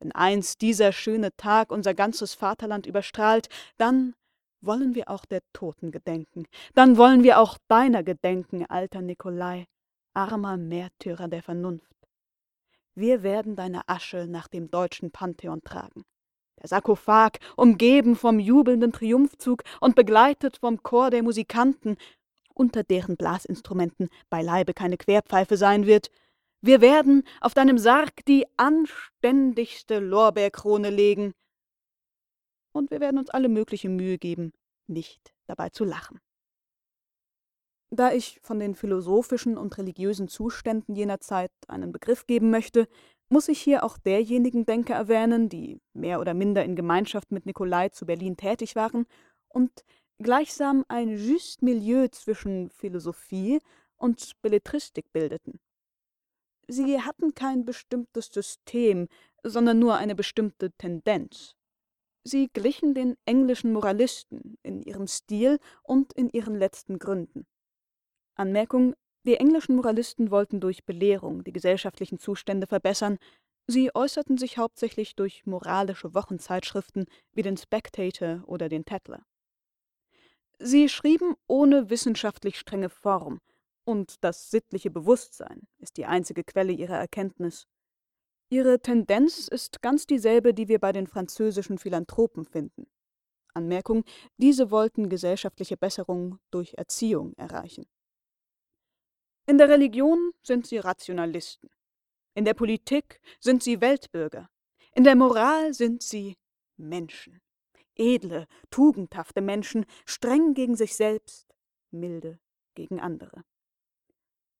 Wenn 0.00 0.10
einst 0.10 0.62
dieser 0.62 0.90
schöne 0.90 1.30
Tag 1.36 1.70
unser 1.70 1.94
ganzes 1.94 2.34
Vaterland 2.34 2.86
überstrahlt, 2.86 3.48
dann 3.76 4.16
wollen 4.62 4.96
wir 4.96 5.08
auch 5.08 5.24
der 5.24 5.42
Toten 5.52 5.92
gedenken, 5.92 6.46
dann 6.74 6.96
wollen 6.96 7.22
wir 7.22 7.38
auch 7.38 7.56
deiner 7.68 8.02
gedenken, 8.02 8.66
alter 8.66 9.00
Nikolai, 9.00 9.66
armer 10.12 10.56
Märtyrer 10.56 11.28
der 11.28 11.44
Vernunft. 11.44 11.94
Wir 12.96 13.22
werden 13.22 13.54
deine 13.54 13.88
Asche 13.88 14.26
nach 14.26 14.48
dem 14.48 14.72
deutschen 14.72 15.12
Pantheon 15.12 15.62
tragen. 15.62 16.04
Der 16.60 16.68
Sarkophag, 16.68 17.38
umgeben 17.56 18.16
vom 18.16 18.38
jubelnden 18.38 18.92
Triumphzug 18.92 19.62
und 19.80 19.94
begleitet 19.94 20.58
vom 20.58 20.82
Chor 20.82 21.10
der 21.10 21.22
Musikanten, 21.22 21.96
unter 22.54 22.82
deren 22.82 23.16
Blasinstrumenten 23.16 24.08
beileibe 24.30 24.72
keine 24.72 24.96
Querpfeife 24.96 25.56
sein 25.56 25.86
wird, 25.86 26.10
wir 26.62 26.80
werden 26.80 27.22
auf 27.40 27.54
deinem 27.54 27.78
Sarg 27.78 28.24
die 28.24 28.46
anständigste 28.56 29.98
Lorbeerkrone 29.98 30.90
legen, 30.90 31.34
und 32.72 32.90
wir 32.90 33.00
werden 33.00 33.18
uns 33.18 33.30
alle 33.30 33.48
mögliche 33.48 33.88
Mühe 33.88 34.18
geben, 34.18 34.52
nicht 34.86 35.32
dabei 35.46 35.70
zu 35.70 35.84
lachen. 35.84 36.20
Da 37.90 38.12
ich 38.12 38.40
von 38.42 38.58
den 38.58 38.74
philosophischen 38.74 39.56
und 39.56 39.78
religiösen 39.78 40.28
Zuständen 40.28 40.94
jener 40.94 41.20
Zeit 41.20 41.52
einen 41.68 41.92
Begriff 41.92 42.26
geben 42.26 42.50
möchte, 42.50 42.88
muss 43.28 43.48
ich 43.48 43.60
hier 43.60 43.84
auch 43.84 43.98
derjenigen 43.98 44.66
Denker 44.66 44.94
erwähnen, 44.94 45.48
die 45.48 45.80
mehr 45.92 46.20
oder 46.20 46.34
minder 46.34 46.64
in 46.64 46.76
Gemeinschaft 46.76 47.32
mit 47.32 47.46
Nikolai 47.46 47.88
zu 47.88 48.06
Berlin 48.06 48.36
tätig 48.36 48.76
waren 48.76 49.06
und 49.48 49.84
gleichsam 50.18 50.84
ein 50.88 51.10
juste 51.10 51.64
milieu 51.64 52.08
zwischen 52.08 52.70
Philosophie 52.70 53.60
und 53.96 54.32
Belletristik 54.42 55.12
bildeten. 55.12 55.60
Sie 56.68 57.00
hatten 57.00 57.34
kein 57.34 57.64
bestimmtes 57.64 58.26
System, 58.26 59.08
sondern 59.42 59.78
nur 59.78 59.96
eine 59.96 60.14
bestimmte 60.14 60.72
Tendenz. 60.72 61.54
Sie 62.24 62.48
glichen 62.52 62.94
den 62.94 63.16
englischen 63.24 63.72
Moralisten 63.72 64.58
in 64.62 64.82
ihrem 64.82 65.06
Stil 65.06 65.60
und 65.82 66.12
in 66.14 66.28
ihren 66.30 66.56
letzten 66.56 66.98
Gründen. 66.98 67.46
Anmerkung: 68.34 68.94
Die 69.26 69.38
englischen 69.38 69.74
Moralisten 69.74 70.30
wollten 70.30 70.60
durch 70.60 70.84
Belehrung 70.84 71.42
die 71.42 71.52
gesellschaftlichen 71.52 72.20
Zustände 72.20 72.68
verbessern, 72.68 73.18
sie 73.66 73.92
äußerten 73.92 74.38
sich 74.38 74.56
hauptsächlich 74.56 75.16
durch 75.16 75.44
moralische 75.46 76.14
Wochenzeitschriften 76.14 77.06
wie 77.32 77.42
den 77.42 77.56
Spectator 77.56 78.44
oder 78.46 78.68
den 78.68 78.84
Tatler. 78.84 79.26
Sie 80.60 80.88
schrieben 80.88 81.34
ohne 81.48 81.90
wissenschaftlich 81.90 82.56
strenge 82.56 82.88
Form, 82.88 83.40
und 83.84 84.22
das 84.22 84.50
sittliche 84.50 84.90
Bewusstsein 84.90 85.66
ist 85.78 85.96
die 85.96 86.06
einzige 86.06 86.44
Quelle 86.44 86.72
ihrer 86.72 86.96
Erkenntnis. 86.96 87.66
Ihre 88.48 88.78
Tendenz 88.78 89.48
ist 89.48 89.82
ganz 89.82 90.06
dieselbe, 90.06 90.54
die 90.54 90.68
wir 90.68 90.78
bei 90.78 90.92
den 90.92 91.08
französischen 91.08 91.78
Philanthropen 91.78 92.44
finden. 92.44 92.86
Anmerkung: 93.54 94.04
Diese 94.36 94.70
wollten 94.70 95.08
gesellschaftliche 95.08 95.76
Besserung 95.76 96.38
durch 96.52 96.74
Erziehung 96.74 97.34
erreichen. 97.36 97.86
In 99.46 99.58
der 99.58 99.68
Religion 99.68 100.32
sind 100.42 100.66
sie 100.66 100.78
Rationalisten. 100.78 101.70
In 102.34 102.44
der 102.44 102.54
Politik 102.54 103.20
sind 103.40 103.62
sie 103.62 103.80
Weltbürger. 103.80 104.50
In 104.92 105.04
der 105.04 105.14
Moral 105.14 105.72
sind 105.72 106.02
sie 106.02 106.36
Menschen. 106.76 107.40
Edle, 107.94 108.46
tugendhafte 108.70 109.40
Menschen, 109.40 109.86
streng 110.04 110.52
gegen 110.54 110.76
sich 110.76 110.96
selbst, 110.96 111.54
milde 111.90 112.38
gegen 112.74 113.00
andere. 113.00 113.44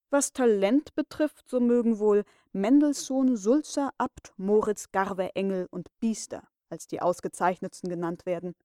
Was 0.09 0.31
Talent 0.31 0.95
betrifft, 0.95 1.49
so 1.49 1.59
mögen 1.59 1.99
wohl 1.99 2.23
Mendelssohn, 2.53 3.35
Sulzer, 3.35 3.91
Abt, 3.97 4.33
Moritz, 4.37 4.91
Garve, 4.91 5.35
Engel 5.35 5.67
und 5.69 5.89
Biester 5.99 6.47
als 6.69 6.87
die 6.87 7.01
ausgezeichnetsten 7.01 7.89
genannt 7.89 8.25
werden. 8.25 8.55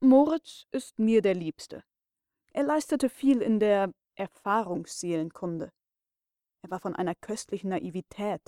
Moritz 0.00 0.66
ist 0.70 0.98
mir 0.98 1.22
der 1.22 1.34
Liebste. 1.34 1.82
Er 2.52 2.64
leistete 2.64 3.08
viel 3.08 3.42
in 3.42 3.60
der 3.60 3.92
Erfahrungsseelenkunde. 4.20 5.72
Er 6.62 6.70
war 6.70 6.78
von 6.78 6.94
einer 6.94 7.14
köstlichen 7.14 7.70
Naivität, 7.70 8.42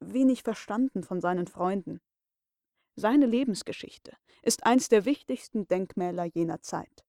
wenig 0.00 0.42
verstanden 0.42 1.04
von 1.04 1.20
seinen 1.20 1.46
Freunden. 1.46 2.00
Seine 2.96 3.26
Lebensgeschichte 3.26 4.16
ist 4.42 4.64
eins 4.64 4.88
der 4.88 5.04
wichtigsten 5.04 5.68
Denkmäler 5.68 6.24
jener 6.24 6.62
Zeit. 6.62 7.04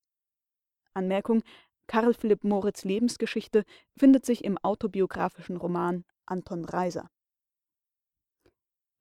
Anmerkung: 0.93 1.43
Karl 1.87 2.13
Philipp 2.13 2.43
Moritz 2.43 2.83
Lebensgeschichte 2.83 3.63
findet 3.97 4.25
sich 4.25 4.43
im 4.43 4.57
autobiografischen 4.57 5.57
Roman 5.57 6.03
Anton 6.25 6.65
Reiser. 6.65 7.09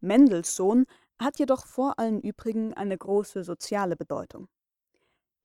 Mendelssohn 0.01 0.87
hat 1.21 1.41
jedoch 1.41 1.67
vor 1.67 1.99
allen 1.99 2.21
übrigen 2.21 2.73
eine 2.75 2.97
große 2.97 3.43
soziale 3.43 3.97
Bedeutung. 3.97 4.49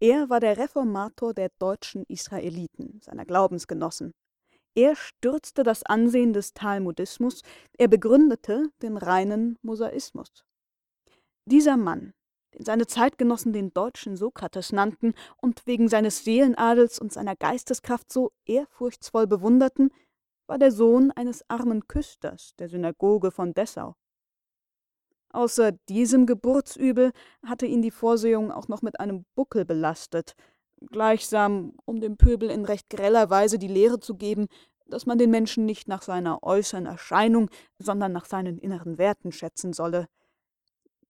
Er 0.04 0.30
war 0.30 0.42
der 0.42 0.58
Reformator 0.58 1.34
der 1.34 1.50
deutschen 1.60 2.04
Israeliten, 2.10 3.00
seiner 3.02 3.24
Glaubensgenossen. 3.24 4.14
Er 4.76 4.98
stürzte 4.98 5.64
das 5.64 5.84
Ansehen 5.84 6.34
des 6.34 6.54
Talmudismus, 6.54 7.42
er 7.78 7.88
begründete 7.88 8.68
den 8.82 8.98
reinen 8.98 9.58
Mosaismus. 9.62 10.44
Dieser 11.46 11.78
Mann, 11.78 12.12
den 12.54 12.66
seine 12.66 12.86
Zeitgenossen 12.86 13.54
den 13.54 13.74
deutschen 13.74 14.18
Sokrates 14.18 14.74
nannten 14.74 15.14
und 15.38 15.66
wegen 15.68 15.88
seines 15.88 16.26
Seelenadels 16.26 17.00
und 17.00 17.14
seiner 17.14 17.38
Geisteskraft 17.38 18.12
so 18.12 18.34
ehrfurchtsvoll 18.46 19.26
bewunderten, 19.26 19.90
war 20.48 20.58
der 20.58 20.74
Sohn 20.74 21.12
eines 21.12 21.50
armen 21.50 21.88
Küsters 21.88 22.56
der 22.60 22.68
Synagoge 22.68 23.32
von 23.32 23.54
Dessau. 23.54 23.96
Außer 25.34 25.72
diesem 25.90 26.28
Geburtsübel 26.28 27.12
hatte 27.44 27.66
ihn 27.66 27.82
die 27.82 27.92
Vorsehung 27.92 28.52
auch 28.52 28.68
noch 28.68 28.84
mit 28.84 29.00
einem 29.00 29.26
Buckel 29.34 29.66
belastet, 29.66 30.36
gleichsam 30.92 31.74
um 31.86 32.00
dem 32.00 32.18
Pöbel 32.18 32.52
in 32.52 32.66
recht 32.66 32.90
greller 32.90 33.32
Weise 33.32 33.58
die 33.58 33.68
Lehre 33.68 34.00
zu 34.00 34.16
geben, 34.16 34.48
dass 34.86 35.08
man 35.08 35.18
den 35.18 35.32
Menschen 35.32 35.66
nicht 35.66 35.88
nach 35.88 36.04
seiner 36.04 36.44
äußeren 36.44 36.86
Erscheinung, 36.86 37.50
sondern 37.80 38.12
nach 38.12 38.26
seinen 38.26 38.60
inneren 38.60 39.00
Werten 39.00 39.32
schätzen 39.32 39.74
solle. 39.74 40.08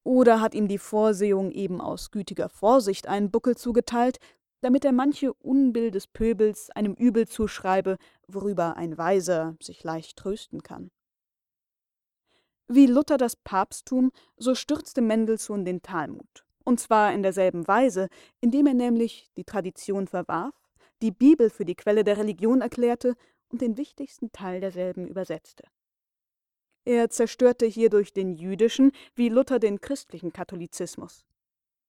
Oder 0.04 0.40
hat 0.40 0.56
ihm 0.56 0.70
die 0.70 0.78
Vorsehung 0.78 1.52
eben 1.52 1.82
aus 1.82 2.10
gütiger 2.10 2.48
Vorsicht 2.48 3.08
einen 3.08 3.30
Buckel 3.30 3.58
zugeteilt, 3.58 4.20
damit 4.62 4.86
er 4.86 4.94
manche 4.94 5.34
Unbill 5.34 5.92
des 5.92 6.08
Pöbels 6.08 6.70
einem 6.70 6.94
Übel 6.94 7.28
zuschreibe, 7.28 7.98
worüber 8.28 8.78
ein 8.78 8.98
Weiser 8.98 9.58
sich 9.62 9.84
leicht 9.84 10.18
trösten 10.18 10.64
kann. 10.64 10.92
Wie 12.76 12.88
Luther 12.88 13.18
das 13.20 13.36
Papsttum, 13.36 14.12
so 14.36 14.56
stürzte 14.56 15.04
Mendelssohn 15.04 15.64
den 15.64 15.84
Talmud. 15.84 16.44
Und 16.64 16.80
zwar 16.80 17.14
in 17.14 17.22
derselben 17.22 17.68
Weise, 17.68 18.10
indem 18.42 18.66
er 18.66 18.74
nämlich 18.74 19.30
die 19.38 19.44
Tradition 19.44 20.08
verwarf, 20.08 20.56
die 21.04 21.12
Bibel 21.12 21.52
für 21.52 21.66
die 21.66 21.76
Quelle 21.76 22.04
der 22.04 22.18
Religion 22.18 22.62
erklärte 22.62 23.14
und 23.50 23.62
den 23.62 23.78
wichtigsten 23.78 24.32
Teil 24.32 24.60
derselben 24.60 25.08
übersetzte. 25.08 25.66
Er 26.84 27.12
zerstörte 27.12 27.68
hierdurch 27.68 28.12
den 28.12 28.34
jüdischen 28.34 28.92
wie 29.14 29.30
Luther 29.30 29.60
den 29.60 29.80
christlichen 29.80 30.34
Katholizismus. 30.34 31.28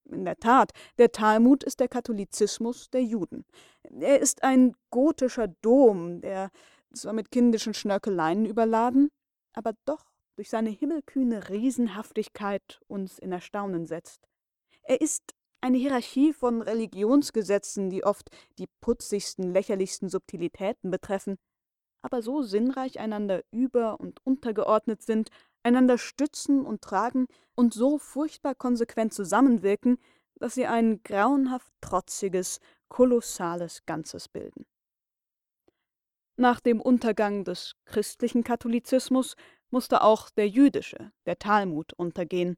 In 0.04 0.26
der 0.26 0.36
Tat, 0.36 0.72
der 0.98 1.12
Talmud 1.12 1.64
ist 1.64 1.80
der 1.80 1.88
Katholizismus 1.88 2.90
der 2.90 3.02
Juden. 3.02 3.46
Er 3.84 4.20
ist 4.20 4.42
ein 4.42 4.76
gotischer 4.90 5.48
Dom, 5.48 6.20
der 6.20 6.50
zwar 6.92 7.14
mit 7.14 7.30
kindischen 7.30 7.72
Schnörkeleien 7.72 8.44
überladen, 8.44 9.10
aber 9.54 9.72
doch 9.86 10.13
durch 10.36 10.50
seine 10.50 10.70
himmelkühne 10.70 11.48
Riesenhaftigkeit 11.48 12.80
uns 12.88 13.18
in 13.18 13.32
Erstaunen 13.32 13.86
setzt. 13.86 14.26
Er 14.82 15.00
ist 15.00 15.34
eine 15.60 15.78
Hierarchie 15.78 16.32
von 16.32 16.60
Religionsgesetzen, 16.60 17.88
die 17.88 18.04
oft 18.04 18.30
die 18.58 18.68
putzigsten, 18.80 19.52
lächerlichsten 19.52 20.08
Subtilitäten 20.08 20.90
betreffen, 20.90 21.38
aber 22.02 22.20
so 22.20 22.42
sinnreich 22.42 23.00
einander 23.00 23.42
über 23.50 23.98
und 23.98 24.20
untergeordnet 24.26 25.02
sind, 25.02 25.30
einander 25.62 25.96
stützen 25.96 26.66
und 26.66 26.82
tragen 26.82 27.26
und 27.54 27.72
so 27.72 27.98
furchtbar 27.98 28.54
konsequent 28.54 29.14
zusammenwirken, 29.14 29.98
dass 30.36 30.54
sie 30.54 30.66
ein 30.66 31.02
grauenhaft 31.02 31.72
trotziges, 31.80 32.60
kolossales 32.88 33.86
Ganzes 33.86 34.28
bilden. 34.28 34.66
Nach 36.36 36.60
dem 36.60 36.80
Untergang 36.80 37.44
des 37.44 37.76
christlichen 37.86 38.44
Katholizismus 38.44 39.36
musste 39.74 40.02
auch 40.02 40.30
der 40.30 40.48
jüdische, 40.48 41.10
der 41.26 41.38
Talmud, 41.38 41.92
untergehen, 41.94 42.56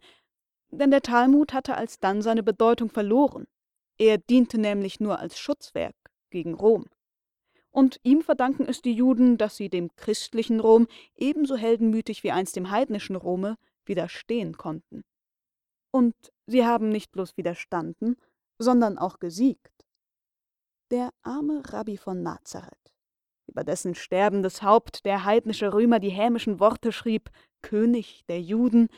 denn 0.71 0.91
der 0.91 1.03
Talmud 1.03 1.53
hatte 1.53 1.75
alsdann 1.77 2.23
seine 2.23 2.43
Bedeutung 2.43 2.91
verloren. 2.91 3.47
Er 3.99 4.19
diente 4.19 4.59
nämlich 4.59 5.01
nur 5.01 5.19
als 5.19 5.39
Schutzwerk 5.39 5.97
gegen 6.31 6.55
Rom 6.55 6.85
und 7.77 8.01
ihm 8.05 8.23
verdanken 8.23 8.65
es 8.67 8.81
die 8.81 8.95
Juden, 8.95 9.37
dass 9.37 9.57
sie 9.57 9.69
dem 9.69 9.95
christlichen 9.97 10.61
Rom 10.61 10.87
ebenso 11.15 11.57
heldenmütig 11.57 12.23
wie 12.23 12.33
einst 12.33 12.57
dem 12.57 12.71
heidnischen 12.71 13.17
Rome 13.17 13.57
widerstehen 13.85 14.57
konnten. 14.57 15.05
Und 15.91 16.15
sie 16.47 16.65
haben 16.65 16.89
nicht 16.89 17.13
bloß 17.13 17.37
widerstanden, 17.37 18.17
sondern 18.59 18.97
auch 18.97 19.19
gesiegt. 19.19 19.87
Der 20.91 21.11
arme 21.23 21.63
Rabbi 21.71 21.99
von 21.99 22.23
Nazareth, 22.23 22.95
über 23.47 23.65
dessen 23.65 23.95
sterbendes 23.95 24.63
Haupt 24.63 25.05
der 25.05 25.25
heidnische 25.25 25.73
Römer 25.73 26.01
die 26.01 26.11
hämischen 26.11 26.61
Worte 26.61 26.93
schrieb, 26.93 27.31
König 27.63 28.25
der 28.29 28.41
Juden, 28.41 28.89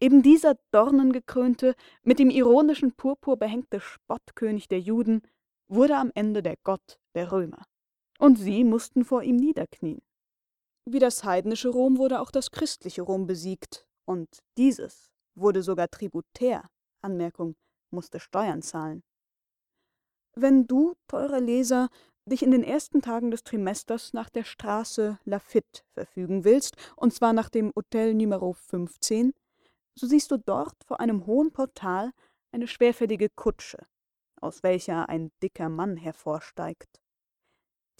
eben 0.00 0.22
dieser 0.22 0.56
dornengekrönte, 0.70 1.74
mit 2.02 2.18
dem 2.18 2.30
ironischen 2.30 2.92
Purpur 2.92 3.36
behängte 3.36 3.80
Spottkönig 3.80 4.68
der 4.68 4.80
Juden, 4.80 5.22
wurde 5.68 5.96
am 5.96 6.10
Ende 6.14 6.42
der 6.42 6.56
Gott 6.62 6.98
der 7.14 7.32
Römer 7.32 7.64
und 8.18 8.36
sie 8.36 8.64
mussten 8.64 9.04
vor 9.04 9.22
ihm 9.22 9.36
niederknien. 9.36 10.00
Wie 10.86 10.98
das 10.98 11.24
heidnische 11.24 11.68
Rom 11.68 11.98
wurde 11.98 12.20
auch 12.20 12.30
das 12.30 12.50
christliche 12.50 13.02
Rom 13.02 13.26
besiegt, 13.26 13.86
und 14.06 14.28
dieses 14.58 15.10
wurde 15.34 15.62
sogar 15.62 15.88
tributär, 15.90 16.68
Anmerkung, 17.02 17.56
musste 17.90 18.20
Steuern 18.20 18.62
zahlen. 18.62 19.02
Wenn 20.34 20.66
du, 20.66 20.94
teurer 21.06 21.40
Leser, 21.40 21.88
dich 22.26 22.42
in 22.42 22.50
den 22.50 22.64
ersten 22.64 23.02
Tagen 23.02 23.30
des 23.30 23.44
Trimesters 23.44 24.12
nach 24.12 24.30
der 24.30 24.44
Straße 24.44 25.18
Lafitte 25.24 25.82
verfügen 25.92 26.44
willst, 26.44 26.76
und 26.96 27.12
zwar 27.12 27.32
nach 27.32 27.50
dem 27.50 27.72
Hotel 27.76 28.14
Numero 28.14 28.52
15, 28.52 29.34
so 29.94 30.06
siehst 30.06 30.30
du 30.30 30.38
dort 30.38 30.76
vor 30.84 31.00
einem 31.00 31.26
hohen 31.26 31.52
Portal 31.52 32.12
eine 32.52 32.66
schwerfällige 32.66 33.28
Kutsche, 33.28 33.78
aus 34.40 34.62
welcher 34.62 35.08
ein 35.08 35.32
dicker 35.42 35.68
Mann 35.68 35.96
hervorsteigt. 35.96 37.00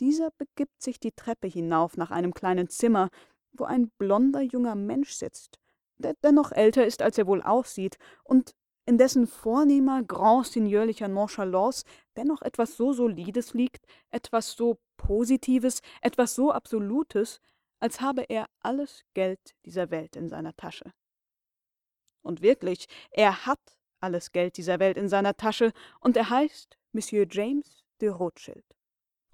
Dieser 0.00 0.30
begibt 0.38 0.82
sich 0.82 0.98
die 0.98 1.12
Treppe 1.12 1.46
hinauf 1.46 1.96
nach 1.96 2.10
einem 2.10 2.34
kleinen 2.34 2.68
Zimmer, 2.68 3.10
wo 3.52 3.64
ein 3.64 3.90
blonder 3.98 4.40
junger 4.40 4.74
Mensch 4.74 5.12
sitzt, 5.12 5.58
der 5.98 6.14
dennoch 6.24 6.50
älter 6.50 6.84
ist, 6.84 7.02
als 7.02 7.18
er 7.18 7.26
wohl 7.26 7.42
aussieht, 7.42 7.98
und 8.24 8.54
in 8.86 8.98
dessen 8.98 9.26
vornehmer, 9.26 10.02
grandsigneurlicher 10.02 11.08
Nonchalance 11.08 11.84
dennoch 12.16 12.42
etwas 12.42 12.76
so 12.76 12.92
Solides 12.92 13.54
liegt, 13.54 13.86
etwas 14.10 14.52
so 14.52 14.78
Positives, 14.96 15.80
etwas 16.02 16.34
so 16.34 16.52
Absolutes, 16.52 17.40
als 17.80 18.00
habe 18.00 18.22
er 18.22 18.46
alles 18.60 19.04
Geld 19.14 19.40
dieser 19.64 19.90
Welt 19.90 20.16
in 20.16 20.28
seiner 20.28 20.54
Tasche. 20.56 20.92
Und 22.22 22.42
wirklich, 22.42 22.86
er 23.10 23.46
hat 23.46 23.60
alles 24.00 24.32
Geld 24.32 24.56
dieser 24.56 24.78
Welt 24.78 24.96
in 24.96 25.08
seiner 25.08 25.36
Tasche, 25.36 25.72
und 26.00 26.16
er 26.16 26.30
heißt 26.30 26.78
Monsieur 26.92 27.26
James 27.28 27.84
de 28.00 28.08
Rothschild 28.10 28.64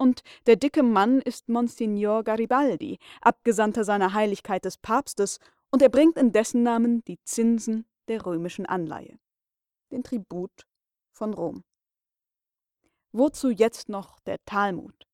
und 0.01 0.23
der 0.47 0.55
dicke 0.55 0.81
Mann 0.81 1.21
ist 1.21 1.47
Monsignor 1.47 2.23
Garibaldi, 2.23 2.97
Abgesandter 3.21 3.83
seiner 3.83 4.13
Heiligkeit 4.13 4.65
des 4.65 4.77
Papstes, 4.77 5.39
und 5.69 5.83
er 5.83 5.89
bringt 5.89 6.17
in 6.17 6.31
dessen 6.31 6.63
Namen 6.63 7.03
die 7.05 7.19
Zinsen 7.23 7.85
der 8.07 8.25
römischen 8.25 8.65
Anleihe, 8.65 9.19
den 9.91 10.03
Tribut 10.03 10.65
von 11.11 11.33
Rom. 11.33 11.63
Wozu 13.11 13.49
jetzt 13.49 13.89
noch 13.89 14.19
der 14.21 14.37
Talmud? 14.45 15.07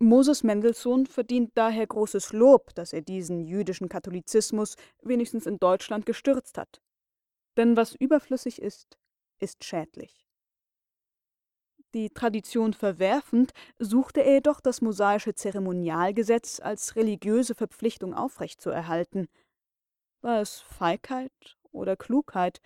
Moses 0.00 0.42
Mendelssohn 0.42 1.06
verdient 1.06 1.52
daher 1.54 1.86
großes 1.86 2.32
Lob, 2.32 2.74
dass 2.74 2.92
er 2.92 3.00
diesen 3.00 3.46
jüdischen 3.46 3.88
Katholizismus 3.88 4.76
wenigstens 5.02 5.46
in 5.46 5.58
Deutschland 5.58 6.04
gestürzt 6.04 6.58
hat. 6.58 6.82
Denn 7.56 7.76
was 7.76 7.94
überflüssig 7.94 8.60
ist, 8.60 8.98
ist 9.38 9.64
schädlich. 9.64 10.26
Die 11.94 12.10
Tradition 12.10 12.72
verwerfend, 12.72 13.52
suchte 13.78 14.20
er 14.20 14.34
jedoch 14.34 14.60
das 14.60 14.80
mosaische 14.80 15.34
Zeremonialgesetz 15.34 16.58
als 16.58 16.96
religiöse 16.96 17.54
Verpflichtung 17.54 18.14
aufrechtzuerhalten. 18.14 19.28
War 20.20 20.40
es 20.40 20.58
Feigheit 20.60 21.56
oder 21.70 21.96
Klugheit? 21.96 22.60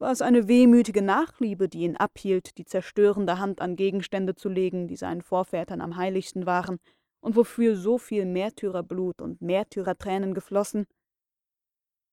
War 0.00 0.12
es 0.12 0.22
eine 0.22 0.46
wehmütige 0.46 1.02
Nachliebe, 1.02 1.68
die 1.68 1.80
ihn 1.80 1.96
abhielt, 1.96 2.56
die 2.56 2.64
zerstörende 2.64 3.40
Hand 3.40 3.60
an 3.60 3.74
Gegenstände 3.74 4.36
zu 4.36 4.48
legen, 4.48 4.86
die 4.86 4.94
seinen 4.94 5.22
Vorvätern 5.22 5.80
am 5.80 5.96
heiligsten 5.96 6.46
waren 6.46 6.78
und 7.20 7.34
wofür 7.34 7.76
so 7.76 7.98
viel 7.98 8.24
Märtyrerblut 8.24 9.20
und 9.20 9.42
Märtyrertränen 9.42 10.34
geflossen? 10.34 10.86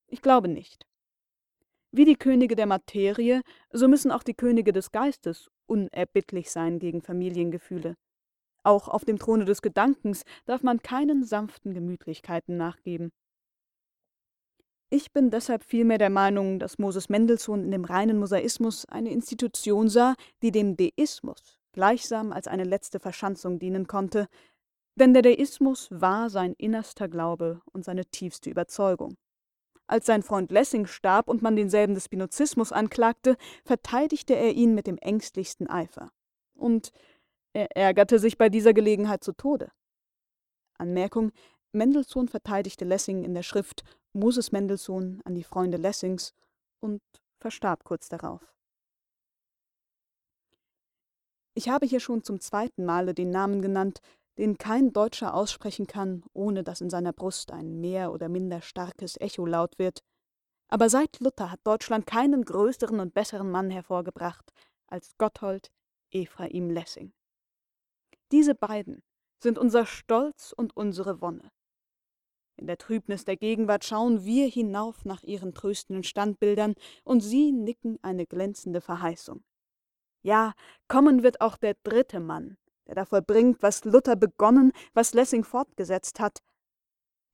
Ich 0.08 0.24
glaube 0.24 0.48
nicht. 0.48 0.88
Wie 1.92 2.06
die 2.06 2.16
Könige 2.16 2.56
der 2.56 2.66
Materie, 2.66 3.42
so 3.72 3.88
müssen 3.88 4.12
auch 4.12 4.24
die 4.24 4.34
Könige 4.34 4.74
des 4.74 4.92
Geistes 4.92 5.52
unerbittlich 5.68 6.50
sein 6.50 6.80
gegen 6.80 7.04
Familiengefühle. 7.04 7.96
Auch 8.64 8.88
auf 8.88 9.06
dem 9.06 9.20
Throne 9.20 9.46
des 9.46 9.62
Gedankens 9.62 10.24
darf 10.46 10.64
man 10.64 10.82
keinen 10.82 11.24
sanften 11.24 11.76
Gemütlichkeiten 11.76 12.58
nachgeben. 12.58 13.12
Ich 14.96 15.12
bin 15.12 15.30
deshalb 15.30 15.66
vielmehr 15.66 15.98
der 15.98 16.10
Meinung, 16.10 16.58
dass 16.58 16.78
Moses 16.78 17.10
Mendelssohn 17.10 17.66
in 17.66 17.72
dem 17.72 17.84
reinen 17.84 18.18
Mosaismus 18.18 18.86
eine 18.86 19.12
Institution 19.12 19.90
sah, 19.90 20.16
die 20.42 20.54
dem 20.54 20.78
Deismus 20.78 21.60
gleichsam 21.74 22.32
als 22.32 22.48
eine 22.48 22.64
letzte 22.64 23.02
Verschanzung 23.02 23.60
dienen 23.60 23.88
konnte, 23.88 24.30
denn 24.98 25.14
der 25.14 25.22
Deismus 25.22 25.90
war 25.92 26.30
sein 26.30 26.54
innerster 26.58 27.10
Glaube 27.10 27.60
und 27.74 27.84
seine 27.84 28.06
tiefste 28.06 28.50
Überzeugung. 28.50 29.18
Als 29.86 30.06
sein 30.06 30.24
Freund 30.24 30.50
Lessing 30.50 30.86
starb 30.86 31.28
und 31.28 31.42
man 31.42 31.58
denselben 31.58 31.94
des 31.94 32.06
Spinozismus 32.06 32.72
anklagte, 32.72 33.36
verteidigte 33.66 34.34
er 34.38 34.54
ihn 34.54 34.76
mit 34.76 34.88
dem 34.88 34.98
ängstlichsten 35.00 35.68
Eifer. 35.68 36.10
Und 36.54 36.92
er 37.52 37.76
ärgerte 37.76 38.18
sich 38.18 38.38
bei 38.38 38.48
dieser 38.48 38.74
Gelegenheit 38.74 39.26
zu 39.26 39.34
Tode. 39.34 39.74
Anmerkung: 40.78 41.34
Mendelssohn 41.74 42.30
verteidigte 42.30 42.86
Lessing 42.86 43.26
in 43.26 43.34
der 43.34 43.44
Schrift 43.44 43.84
Moses 44.16 44.52
Mendelssohn 44.52 45.22
an 45.26 45.36
die 45.36 45.44
Freunde 45.44 45.78
Lessings 45.78 46.34
und 46.80 47.02
verstarb 47.38 47.84
kurz 47.84 48.08
darauf. 48.08 48.56
Ich 51.54 51.70
habe 51.70 51.86
hier 51.86 52.00
schon 52.00 52.24
zum 52.24 52.40
zweiten 52.40 52.86
Male 52.86 53.14
den 53.14 53.30
Namen 53.30 53.62
genannt, 53.62 54.00
den 54.38 54.58
kein 54.58 54.94
Deutscher 54.94 55.34
aussprechen 55.34 55.88
kann, 55.88 56.24
ohne 56.34 56.64
dass 56.64 56.82
in 56.82 56.90
seiner 56.90 57.14
Brust 57.14 57.52
ein 57.52 57.80
mehr 57.80 58.12
oder 58.12 58.30
minder 58.30 58.62
starkes 58.62 59.18
Echo 59.20 59.46
laut 59.46 59.78
wird. 59.80 60.04
Aber 60.68 60.90
seit 60.90 61.20
Luther 61.20 61.52
hat 61.52 61.60
Deutschland 61.64 62.06
keinen 62.06 62.44
größeren 62.44 63.00
und 63.00 63.14
besseren 63.14 63.52
Mann 63.52 63.70
hervorgebracht 63.70 64.52
als 64.88 65.18
Gotthold 65.18 65.72
Ephraim 66.12 66.70
Lessing. 66.70 67.14
Diese 68.32 68.56
beiden 68.56 69.04
sind 69.42 69.58
unser 69.58 69.86
Stolz 69.86 70.54
und 70.54 70.76
unsere 70.76 71.22
Wonne. 71.22 71.52
In 72.58 72.68
der 72.68 72.78
Trübnis 72.78 73.26
der 73.26 73.38
Gegenwart 73.38 73.84
schauen 73.84 74.24
wir 74.24 74.48
hinauf 74.48 75.04
nach 75.04 75.24
ihren 75.24 75.54
tröstenden 75.54 76.04
Standbildern, 76.04 76.76
und 77.04 77.22
sie 77.22 77.52
nicken 77.52 78.00
eine 78.02 78.26
glänzende 78.26 78.82
Verheißung. 78.82 79.44
Ja, 80.22 80.54
kommen 80.88 81.22
wird 81.22 81.42
auch 81.42 81.58
der 81.58 81.76
dritte 81.84 82.20
Mann, 82.20 82.58
der 82.88 82.96
da 82.96 83.06
vollbringt, 83.06 83.62
was 83.62 83.84
Luther 83.84 84.16
begonnen, 84.16 84.72
was 84.94 85.14
Lessing 85.14 85.44
fortgesetzt 85.44 86.20
hat. 86.20 86.40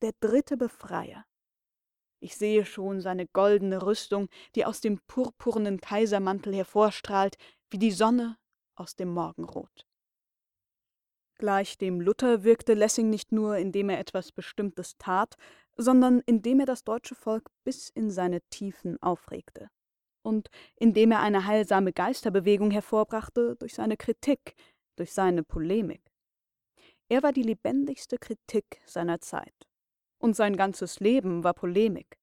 Der 0.02 0.12
dritte 0.20 0.56
Befreier. 0.56 1.24
Ich 2.20 2.36
sehe 2.36 2.64
schon 2.64 3.00
seine 3.00 3.26
goldene 3.26 3.82
Rüstung, 3.82 4.28
die 4.54 4.64
aus 4.64 4.80
dem 4.80 5.00
purpurnen 5.06 5.80
Kaisermantel 5.80 6.54
hervorstrahlt, 6.54 7.36
wie 7.70 7.78
die 7.78 7.90
Sonne 7.90 8.36
aus 8.74 8.94
dem 8.94 9.08
Morgenrot. 9.08 9.86
Gleich 11.42 11.76
dem 11.76 12.00
Luther 12.00 12.44
wirkte 12.44 12.72
Lessing 12.72 13.10
nicht 13.10 13.32
nur, 13.32 13.56
indem 13.56 13.88
er 13.88 13.98
etwas 13.98 14.30
Bestimmtes 14.30 14.96
tat, 14.96 15.34
sondern 15.76 16.20
indem 16.24 16.60
er 16.60 16.66
das 16.66 16.84
deutsche 16.84 17.16
Volk 17.16 17.50
bis 17.64 17.88
in 17.88 18.12
seine 18.12 18.42
Tiefen 18.42 18.96
aufregte 19.02 19.68
und 20.22 20.50
indem 20.76 21.10
er 21.10 21.18
eine 21.18 21.44
heilsame 21.44 21.92
Geisterbewegung 21.92 22.70
hervorbrachte 22.70 23.56
durch 23.56 23.74
seine 23.74 23.96
Kritik, 23.96 24.54
durch 24.94 25.12
seine 25.12 25.42
Polemik. 25.42 26.12
Er 27.08 27.24
war 27.24 27.32
die 27.32 27.42
lebendigste 27.42 28.18
Kritik 28.18 28.80
seiner 28.86 29.20
Zeit, 29.20 29.66
und 30.20 30.36
sein 30.36 30.56
ganzes 30.56 31.00
Leben 31.00 31.42
war 31.42 31.54
Polemik. 31.54 32.20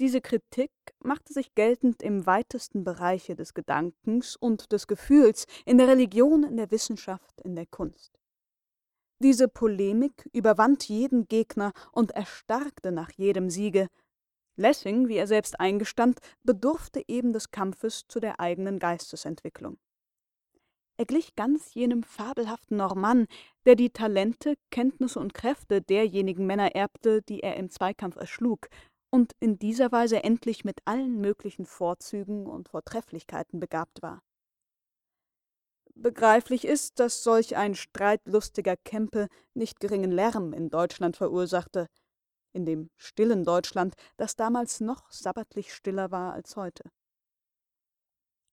Diese 0.00 0.20
Kritik 0.20 0.72
machte 0.98 1.32
sich 1.32 1.54
geltend 1.54 2.02
im 2.02 2.26
weitesten 2.26 2.82
Bereiche 2.82 3.36
des 3.36 3.54
Gedankens 3.54 4.34
und 4.34 4.72
des 4.72 4.88
Gefühls, 4.88 5.46
in 5.64 5.78
der 5.78 5.86
Religion, 5.86 6.42
in 6.42 6.56
der 6.56 6.72
Wissenschaft, 6.72 7.40
in 7.42 7.54
der 7.54 7.66
Kunst. 7.66 8.18
Diese 9.20 9.46
Polemik 9.46 10.28
überwand 10.32 10.88
jeden 10.88 11.28
Gegner 11.28 11.72
und 11.92 12.10
erstarkte 12.10 12.90
nach 12.90 13.12
jedem 13.12 13.50
Siege. 13.50 13.86
Lessing, 14.56 15.08
wie 15.08 15.16
er 15.16 15.28
selbst 15.28 15.60
eingestand, 15.60 16.18
bedurfte 16.42 17.02
eben 17.06 17.32
des 17.32 17.52
Kampfes 17.52 18.02
zu 18.08 18.18
der 18.18 18.40
eigenen 18.40 18.80
Geistesentwicklung. 18.80 19.78
Er 20.96 21.06
glich 21.06 21.34
ganz 21.34 21.74
jenem 21.74 22.02
fabelhaften 22.02 22.76
Normann, 22.76 23.26
der 23.66 23.76
die 23.76 23.90
Talente, 23.90 24.54
Kenntnisse 24.70 25.18
und 25.18 25.34
Kräfte 25.34 25.82
derjenigen 25.82 26.46
Männer 26.46 26.74
erbte, 26.74 27.22
die 27.22 27.40
er 27.40 27.56
im 27.56 27.70
Zweikampf 27.70 28.16
erschlug, 28.16 28.68
und 29.14 29.30
in 29.38 29.60
dieser 29.60 29.92
Weise 29.92 30.24
endlich 30.24 30.64
mit 30.64 30.80
allen 30.86 31.20
möglichen 31.20 31.66
Vorzügen 31.66 32.48
und 32.48 32.70
Vortrefflichkeiten 32.70 33.60
begabt 33.60 34.02
war. 34.02 34.24
Begreiflich 35.94 36.64
ist, 36.64 36.98
dass 36.98 37.22
solch 37.22 37.54
ein 37.54 37.76
streitlustiger 37.76 38.76
Kempe 38.76 39.28
nicht 39.54 39.78
geringen 39.78 40.10
Lärm 40.10 40.52
in 40.52 40.68
Deutschland 40.68 41.16
verursachte, 41.16 41.86
in 42.52 42.66
dem 42.66 42.90
stillen 42.96 43.44
Deutschland, 43.44 43.94
das 44.16 44.34
damals 44.34 44.80
noch 44.80 45.08
sabbatlich 45.12 45.72
stiller 45.72 46.10
war 46.10 46.32
als 46.32 46.56
heute. 46.56 46.82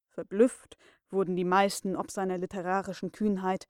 Verblüfft 0.09 0.77
wurden 1.09 1.35
die 1.35 1.43
meisten 1.43 1.95
ob 1.95 2.11
seiner 2.11 2.37
literarischen 2.37 3.11
Kühnheit, 3.11 3.65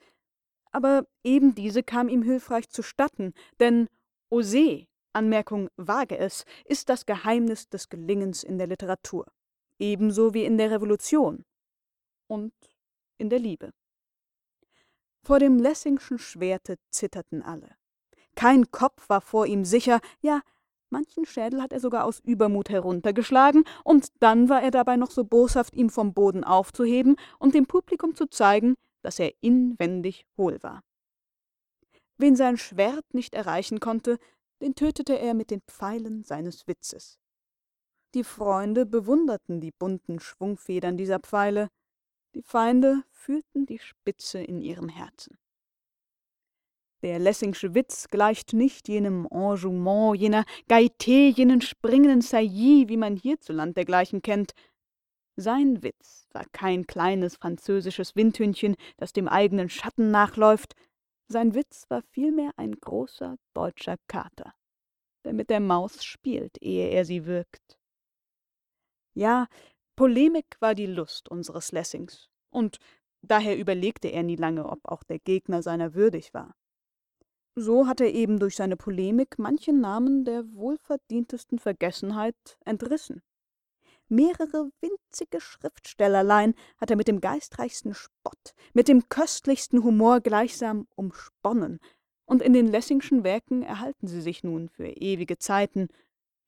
aber 0.74 1.08
eben 1.24 1.56
diese 1.56 1.84
kam 1.84 2.10
ihm 2.10 2.22
hilfreich 2.22 2.70
zustatten, 2.70 3.34
denn 3.62 3.88
Ose, 4.30 4.88
Anmerkung 5.14 5.70
wage 5.78 6.18
es, 6.18 6.46
ist 6.66 6.90
das 6.90 7.06
Geheimnis 7.06 7.70
des 7.70 7.90
Gelingens 7.90 8.44
in 8.44 8.58
der 8.58 8.68
Literatur, 8.68 9.26
ebenso 9.80 10.34
wie 10.34 10.46
in 10.46 10.58
der 10.58 10.72
Revolution 10.72 11.46
und 12.28 12.54
in 13.18 13.30
der 13.30 13.40
Liebe. 13.40 13.72
Vor 15.24 15.40
dem 15.40 15.60
Lessingschen 15.60 16.18
Schwerte 16.18 16.78
zitterten 16.90 17.44
alle. 17.44 17.76
Kein 18.36 18.72
Kopf 18.72 19.10
war 19.10 19.22
vor 19.22 19.46
ihm 19.46 19.66
sicher, 19.66 20.00
ja, 20.22 20.42
manchen 20.90 21.26
Schädel 21.26 21.62
hat 21.62 21.74
er 21.74 21.80
sogar 21.80 22.06
aus 22.06 22.20
Übermut 22.20 22.70
heruntergeschlagen, 22.70 23.64
und 23.84 24.12
dann 24.20 24.50
war 24.50 24.64
er 24.64 24.72
dabei 24.72 24.98
noch 24.98 25.12
so 25.12 25.24
boshaft, 25.24 25.76
ihm 25.76 25.90
vom 25.90 26.14
Boden 26.14 26.44
aufzuheben 26.44 27.18
und 27.40 27.54
dem 27.54 27.66
Publikum 27.66 28.16
zu 28.16 28.28
zeigen, 28.28 28.76
dass 29.02 29.20
er 29.20 29.34
inwendig 29.42 30.26
hohl 30.38 30.62
war. 30.62 30.82
Wen 32.18 32.36
sein 32.36 32.58
Schwert 32.58 33.14
nicht 33.14 33.34
erreichen 33.34 33.80
konnte, 33.80 34.18
den 34.62 34.76
tötete 34.76 35.18
er 35.20 35.34
mit 35.34 35.52
den 35.52 35.62
Pfeilen 35.62 36.24
seines 36.24 36.68
Witzes. 36.68 37.20
Die 38.14 38.24
Freunde 38.24 38.86
bewunderten 38.86 39.62
die 39.62 39.72
bunten 39.72 40.20
Schwungfedern 40.20 40.98
dieser 40.98 41.20
Pfeile, 41.20 41.70
die 42.36 42.44
Feinde 42.44 43.04
fühlten 43.12 43.66
die 43.66 43.80
Spitze 43.80 44.40
in 44.40 44.62
ihrem 44.62 44.90
Herzen. 44.90 45.38
Der 47.04 47.18
Lessingsche 47.18 47.74
Witz 47.74 48.10
gleicht 48.10 48.54
nicht 48.54 48.88
jenem 48.88 49.28
Enjouement, 49.32 50.16
jener 50.16 50.46
Gaieté, 50.70 51.30
jenen 51.36 51.62
springenden 51.62 52.22
Saillie, 52.22 52.90
wie 52.90 52.98
man 52.98 53.16
hierzuland 53.16 53.76
dergleichen 53.76 54.22
kennt. 54.22 54.52
Sein 55.36 55.82
Witz 55.82 56.28
war 56.32 56.46
kein 56.52 56.86
kleines 56.86 57.38
französisches 57.38 58.16
Windhündchen, 58.16 58.76
das 58.98 59.14
dem 59.14 59.28
eigenen 59.28 59.70
Schatten 59.70 60.12
nachläuft. 60.12 60.76
Sein 61.32 61.56
Witz 61.56 61.86
war 61.88 62.02
vielmehr 62.02 62.52
ein 62.58 62.74
großer 62.74 63.38
deutscher 63.54 63.96
Kater, 64.10 64.54
der 65.24 65.32
mit 65.32 65.50
der 65.50 65.62
Maus 65.62 66.04
spielt, 66.04 66.62
ehe 66.62 66.90
er 66.90 67.06
sie 67.06 67.26
wirkt. 67.26 67.80
Ja, 69.14 69.48
Polemik 69.96 70.58
war 70.60 70.76
die 70.76 70.88
Lust 70.88 71.30
unseres 71.30 71.72
Lessings, 71.72 72.30
und 72.50 72.80
daher 73.22 73.58
überlegte 73.58 74.10
er 74.10 74.24
nie 74.24 74.36
lange, 74.36 74.66
ob 74.66 74.82
auch 74.84 75.04
der 75.04 75.20
Gegner 75.20 75.64
seiner 75.64 75.94
würdig 75.94 76.34
war. 76.34 76.54
So 77.56 77.88
hat 77.88 78.02
er 78.02 78.14
eben 78.14 78.38
durch 78.38 78.58
seine 78.58 78.76
Polemik 78.76 79.40
manchen 79.40 79.80
Namen 79.80 80.26
der 80.26 80.44
wohlverdientesten 80.54 81.60
Vergessenheit 81.60 82.58
entrissen. 82.66 83.22
Mehrere 84.12 84.70
winzige 84.82 85.40
Schriftstellerlein 85.40 86.54
hat 86.76 86.90
er 86.90 86.98
mit 86.98 87.08
dem 87.08 87.22
geistreichsten 87.22 87.94
Spott, 87.94 88.54
mit 88.74 88.90
dem 88.90 89.08
köstlichsten 89.08 89.86
Humor 89.86 90.20
gleichsam 90.20 90.86
umsponnen, 90.96 91.80
und 92.26 92.42
in 92.42 92.52
den 92.52 92.68
Lessingschen 92.68 93.24
Werken 93.24 93.64
erhalten 93.64 94.08
sie 94.08 94.20
sich 94.20 94.44
nun 94.44 94.68
für 94.68 94.90
ewige 94.90 95.38
Zeiten, 95.38 95.88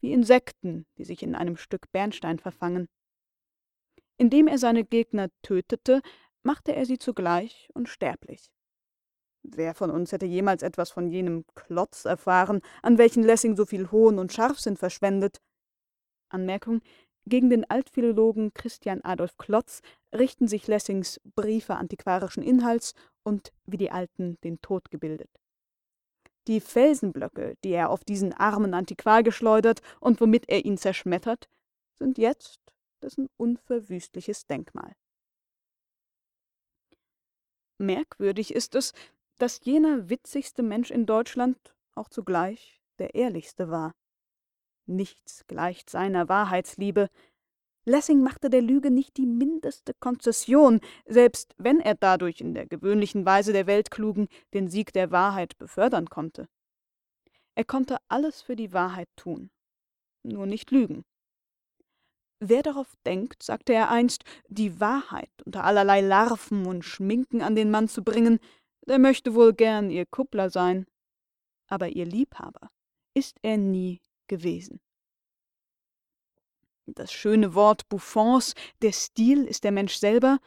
wie 0.01 0.11
Insekten, 0.11 0.85
die 0.97 1.05
sich 1.05 1.23
in 1.23 1.35
einem 1.35 1.55
Stück 1.55 1.89
Bernstein 1.93 2.37
verfangen. 2.37 2.89
Indem 4.17 4.47
er 4.47 4.57
seine 4.57 4.83
Gegner 4.83 5.29
tötete, 5.41 6.01
machte 6.41 6.75
er 6.75 6.85
sie 6.85 6.97
zugleich 6.97 7.69
unsterblich. 7.73 8.51
Wer 9.41 9.73
von 9.73 9.89
uns 9.89 10.11
hätte 10.11 10.25
jemals 10.25 10.63
etwas 10.63 10.91
von 10.91 11.07
jenem 11.07 11.45
Klotz 11.55 12.03
erfahren, 12.03 12.59
an 12.81 12.97
welchen 12.97 13.23
Lessing 13.23 13.55
so 13.55 13.65
viel 13.65 13.89
Hohn 13.89 14.19
und 14.19 14.33
Scharfsinn 14.33 14.75
verschwendet? 14.75 15.39
Anmerkung: 16.33 16.81
Gegen 17.25 17.49
den 17.49 17.69
Altphilologen 17.69 18.53
Christian 18.53 19.01
Adolf 19.01 19.37
Klotz 19.37 19.81
richten 20.13 20.47
sich 20.47 20.67
Lessings 20.67 21.21
Briefe 21.35 21.75
antiquarischen 21.75 22.43
Inhalts 22.43 22.93
und 23.23 23.53
wie 23.65 23.77
die 23.77 23.91
Alten 23.91 24.37
den 24.41 24.61
Tod 24.61 24.91
gebildet. 24.91 25.29
Die 26.47 26.59
Felsenblöcke, 26.59 27.55
die 27.63 27.71
er 27.71 27.89
auf 27.89 28.03
diesen 28.03 28.33
armen 28.33 28.73
Antiquar 28.73 29.23
geschleudert 29.23 29.81
und 30.01 30.19
womit 30.19 30.49
er 30.49 30.65
ihn 30.65 30.77
zerschmettert, 30.77 31.47
sind 31.97 32.17
jetzt 32.17 32.59
dessen 33.01 33.29
unverwüstliches 33.37 34.45
Denkmal. 34.45 34.93
Merkwürdig 37.77 38.53
ist 38.53 38.75
es, 38.75 38.93
dass 39.37 39.63
jener 39.63 40.09
witzigste 40.09 40.63
Mensch 40.63 40.91
in 40.91 41.05
Deutschland 41.05 41.57
auch 41.95 42.09
zugleich 42.09 42.81
der 42.99 43.15
ehrlichste 43.15 43.69
war. 43.69 43.93
Nichts 44.85 45.45
gleicht 45.47 45.89
seiner 45.89 46.27
Wahrheitsliebe. 46.27 47.09
Lessing 47.85 48.21
machte 48.21 48.49
der 48.49 48.61
Lüge 48.61 48.91
nicht 48.91 49.17
die 49.17 49.25
mindeste 49.25 49.93
Konzession, 49.93 50.79
selbst 51.05 51.53
wenn 51.57 51.79
er 51.79 51.95
dadurch 51.95 52.41
in 52.41 52.53
der 52.53 52.65
gewöhnlichen 52.65 53.25
Weise 53.25 53.53
der 53.53 53.67
Weltklugen 53.67 54.27
den 54.53 54.69
Sieg 54.69 54.93
der 54.93 55.11
Wahrheit 55.11 55.57
befördern 55.57 56.09
konnte. 56.09 56.47
Er 57.55 57.65
konnte 57.65 57.97
alles 58.07 58.41
für 58.41 58.55
die 58.55 58.73
Wahrheit 58.73 59.09
tun, 59.15 59.51
nur 60.23 60.45
nicht 60.45 60.71
lügen. 60.71 61.03
Wer 62.39 62.63
darauf 62.63 62.93
denkt, 63.05 63.43
sagte 63.43 63.73
er 63.73 63.89
einst, 63.89 64.23
die 64.47 64.79
Wahrheit 64.79 65.31
unter 65.45 65.63
allerlei 65.63 66.01
Larven 66.01 66.65
und 66.65 66.83
Schminken 66.83 67.41
an 67.41 67.55
den 67.55 67.71
Mann 67.71 67.87
zu 67.87 68.03
bringen, 68.03 68.39
der 68.85 68.99
möchte 68.99 69.33
wohl 69.33 69.53
gern 69.53 69.89
ihr 69.89 70.05
Kuppler 70.05 70.49
sein. 70.49 70.85
Aber 71.67 71.89
ihr 71.89 72.05
Liebhaber 72.05 72.69
ist 73.13 73.37
er 73.43 73.57
nie 73.57 74.01
gewesen. 74.27 74.79
Das 76.85 77.13
schöne 77.13 77.55
Wort 77.55 77.87
Buffons, 77.87 78.55
der 78.81 78.91
Stil 78.91 79.45
ist 79.45 79.63
der 79.63 79.71
Mensch 79.71 79.95
selber, 79.95 80.39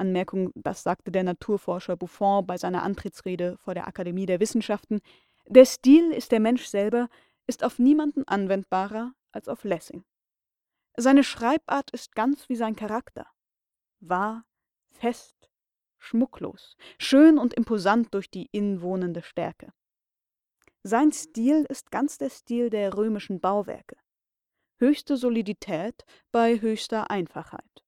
Anmerkung, 0.00 0.50
das 0.54 0.82
sagte 0.82 1.12
der 1.12 1.24
Naturforscher 1.24 1.96
Buffon 1.96 2.46
bei 2.46 2.56
seiner 2.56 2.82
Antrittsrede 2.82 3.58
vor 3.58 3.74
der 3.74 3.86
Akademie 3.86 4.26
der 4.26 4.40
Wissenschaften, 4.40 5.00
der 5.46 5.66
Stil 5.66 6.10
ist 6.12 6.32
der 6.32 6.40
Mensch 6.40 6.66
selber, 6.66 7.08
ist 7.46 7.64
auf 7.64 7.78
niemanden 7.78 8.26
anwendbarer 8.26 9.12
als 9.32 9.48
auf 9.48 9.64
Lessing. 9.64 10.04
Seine 10.96 11.24
Schreibart 11.24 11.90
ist 11.90 12.14
ganz 12.14 12.48
wie 12.48 12.56
sein 12.56 12.76
Charakter. 12.76 13.26
Wahr, 14.00 14.44
fest, 14.90 15.50
schmucklos, 15.98 16.76
schön 16.98 17.38
und 17.38 17.54
imposant 17.54 18.14
durch 18.14 18.30
die 18.30 18.48
inwohnende 18.52 19.22
Stärke. 19.22 19.72
Sein 20.82 21.12
Stil 21.12 21.66
ist 21.68 21.90
ganz 21.90 22.16
der 22.16 22.30
Stil 22.30 22.70
der 22.70 22.96
römischen 22.96 23.38
Bauwerke. 23.38 23.96
Höchste 24.78 25.18
Solidität 25.18 26.06
bei 26.32 26.58
höchster 26.58 27.10
Einfachheit. 27.10 27.84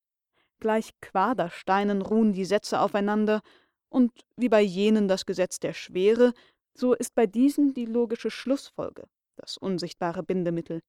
Gleich 0.61 0.91
Quadersteinen 1.01 2.03
ruhen 2.03 2.35
die 2.35 2.45
Sätze 2.45 2.81
aufeinander, 2.81 3.41
und 3.89 4.13
wie 4.37 4.51
bei 4.51 4.61
jenen 4.61 5.09
das 5.09 5.25
Gesetz 5.25 5.59
der 5.59 5.73
Schwere, 5.73 6.35
so 6.75 6.93
ist 6.93 7.15
bei 7.15 7.27
diesen 7.27 7.73
die 7.73 7.87
logische 7.87 8.31
Schlussfolge, 8.31 9.05
das 9.37 9.57
unsichtbare 9.57 10.23
Bindemittel. 10.23 10.83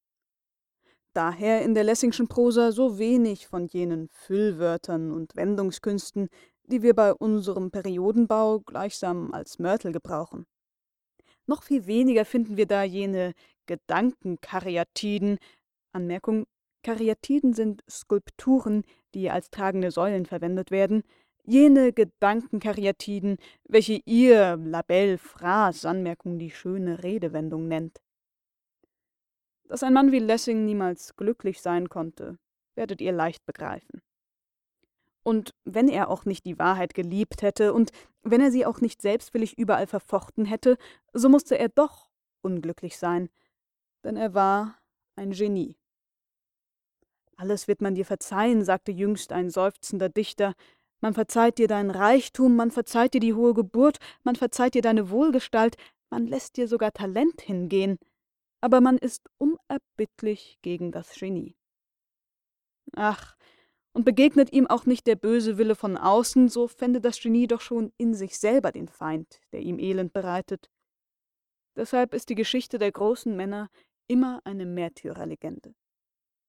Daher 1.14 1.62
in 1.62 1.74
der 1.74 1.86
Lessingschen 1.86 2.28
Prosa 2.28 2.74
so 2.74 2.98
wenig 2.98 3.48
von 3.48 3.66
jenen 3.68 4.10
Füllwörtern 4.10 5.12
und 5.12 5.38
Wendungskünsten, 5.38 6.28
die 6.64 6.82
wir 6.82 6.96
bei 6.96 7.14
unserem 7.14 7.72
Periodenbau 7.72 8.60
gleichsam 8.60 9.34
als 9.34 9.58
Mörtel 9.58 9.94
gebrauchen. 9.94 10.46
Noch 11.46 11.64
viel 11.64 11.86
weniger 11.88 12.26
finden 12.26 12.58
wir 12.58 12.66
da 12.66 12.84
jene 12.84 13.34
Gedankenkaryatiden, 13.66 15.38
Anmerkung, 15.92 16.46
Karyatiden 16.84 17.54
sind 17.54 17.84
Skulpturen, 17.90 18.84
die 19.14 19.30
als 19.30 19.50
tragende 19.50 19.92
Säulen 19.92 20.26
verwendet 20.26 20.72
werden, 20.72 21.04
jene 21.46 21.94
Gedankenkaryatiden, 21.94 23.38
welche 23.68 24.02
ihr 24.06 24.58
Labelle 24.58 25.18
Phrase 25.18 25.90
Anmerkung 25.90 26.40
die 26.40 26.52
schöne 26.52 27.04
Redewendung 27.04 27.68
nennt. 27.68 28.02
Dass 29.68 29.84
ein 29.84 29.94
Mann 29.94 30.12
wie 30.12 30.20
Lessing 30.20 30.66
niemals 30.66 31.16
glücklich 31.16 31.62
sein 31.62 31.90
konnte, 31.90 32.38
werdet 32.76 33.02
ihr 33.02 33.12
leicht 33.12 33.46
begreifen. 33.46 34.02
Und 35.24 35.54
wenn 35.64 35.88
er 35.88 36.10
auch 36.10 36.26
nicht 36.26 36.46
die 36.46 36.60
Wahrheit 36.60 36.94
geliebt 36.94 37.42
hätte 37.42 37.74
und 37.74 37.92
wenn 38.22 38.42
er 38.42 38.52
sie 38.52 38.66
auch 38.66 38.82
nicht 38.82 39.02
selbstwillig 39.02 39.58
überall 39.58 39.88
verfochten 39.88 40.46
hätte, 40.46 40.78
so 41.14 41.30
musste 41.30 41.58
er 41.58 41.70
doch 41.70 42.10
unglücklich 42.42 42.98
sein, 42.98 43.30
denn 44.04 44.18
er 44.18 44.34
war 44.34 44.78
ein 45.16 45.32
Genie. 45.32 45.78
Alles 47.38 47.68
wird 47.68 47.82
man 47.82 47.96
dir 47.96 48.06
verzeihen, 48.06 48.64
sagte 48.64 48.92
jüngst 48.92 49.32
ein 49.32 49.50
seufzender 49.50 50.10
Dichter, 50.10 50.54
man 51.02 51.14
verzeiht 51.14 51.58
dir 51.58 51.68
deinen 51.68 51.92
Reichtum, 51.92 52.56
man 52.56 52.72
verzeiht 52.72 53.14
dir 53.14 53.20
die 53.20 53.34
hohe 53.34 53.54
Geburt, 53.54 53.98
man 54.24 54.36
verzeiht 54.36 54.74
dir 54.74 54.82
deine 54.82 55.10
Wohlgestalt, 55.10 55.76
man 56.10 56.28
lässt 56.28 56.56
dir 56.56 56.68
sogar 56.68 56.94
Talent 56.94 57.42
hingehen, 57.42 57.98
aber 58.62 58.80
man 58.80 58.98
ist 58.98 59.30
unerbittlich 59.38 60.60
gegen 60.62 60.92
das 60.92 61.14
Genie. 61.16 61.58
Ach, 62.96 63.36
und 63.94 64.06
begegnet 64.06 64.52
ihm 64.52 64.68
auch 64.68 64.86
nicht 64.86 65.08
der 65.08 65.16
böse 65.16 65.58
Wille 65.58 65.76
von 65.76 65.98
außen, 65.98 66.50
so 66.50 66.68
fände 66.68 67.00
das 67.00 67.20
Genie 67.20 67.48
doch 67.48 67.62
schon 67.62 67.94
in 67.98 68.14
sich 68.16 68.38
selber 68.38 68.72
den 68.72 68.88
Feind, 68.88 69.40
der 69.52 69.62
ihm 69.62 69.80
Elend 69.80 70.14
bereitet. 70.14 70.70
Deshalb 71.76 72.14
ist 72.14 72.30
die 72.30 72.36
Geschichte 72.36 72.80
der 72.80 72.92
großen 72.92 73.36
Männer 73.36 73.70
immer 74.08 74.42
eine 74.44 74.66
Märtyrerlegende. 74.66 75.74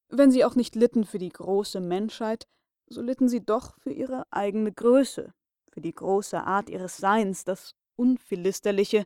Wenn 0.09 0.31
sie 0.31 0.45
auch 0.45 0.55
nicht 0.55 0.75
litten 0.75 1.05
für 1.05 1.19
die 1.19 1.31
große 1.31 1.81
Menschheit, 1.81 2.47
so 2.87 3.01
litten 3.01 3.29
sie 3.29 3.45
doch 3.45 3.79
für 3.79 3.93
ihre 3.93 4.25
eigene 4.31 4.73
Größe, 4.73 5.33
für 5.73 5.81
die 5.81 5.95
große 5.95 6.43
Art 6.43 6.69
ihres 6.69 6.97
Seins, 6.97 7.45
das 7.45 7.75
Unphilisterliche, 7.97 9.05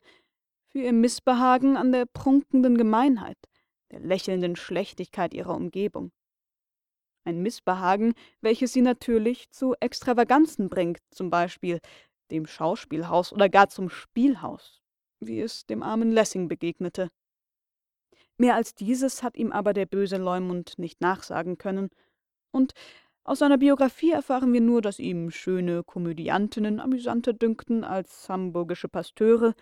für 0.68 0.80
ihr 0.80 0.92
Missbehagen 0.92 1.76
an 1.76 1.92
der 1.92 2.06
prunkenden 2.06 2.76
Gemeinheit, 2.76 3.38
der 3.90 4.00
lächelnden 4.00 4.56
Schlechtigkeit 4.56 5.34
ihrer 5.34 5.54
Umgebung 5.54 6.12
ein 7.28 7.42
Missbehagen, 7.42 8.14
welches 8.40 8.72
sie 8.72 8.82
natürlich 8.82 9.50
zu 9.50 9.74
Extravaganzen 9.80 10.68
bringt, 10.68 10.98
zum 11.10 11.30
Beispiel 11.30 11.80
dem 12.30 12.46
Schauspielhaus 12.46 13.32
oder 13.32 13.48
gar 13.48 13.68
zum 13.68 13.90
Spielhaus, 13.90 14.80
wie 15.20 15.40
es 15.40 15.66
dem 15.66 15.82
armen 15.82 16.10
Lessing 16.10 16.48
begegnete. 16.48 17.10
Mehr 18.38 18.54
als 18.54 18.74
dieses 18.74 19.22
hat 19.22 19.36
ihm 19.36 19.52
aber 19.52 19.72
der 19.72 19.86
böse 19.86 20.16
Leumund 20.16 20.78
nicht 20.78 21.00
nachsagen 21.00 21.58
können, 21.58 21.90
und 22.50 22.72
aus 23.24 23.40
seiner 23.40 23.58
Biografie 23.58 24.12
erfahren 24.12 24.54
wir 24.54 24.62
nur, 24.62 24.80
dass 24.80 24.98
ihm 24.98 25.30
schöne 25.30 25.84
Komödiantinnen 25.84 26.80
amüsanter 26.80 27.34
dünkten 27.34 27.84
als 27.84 28.26
hamburgische 28.30 28.88
Pasteure 28.88 29.54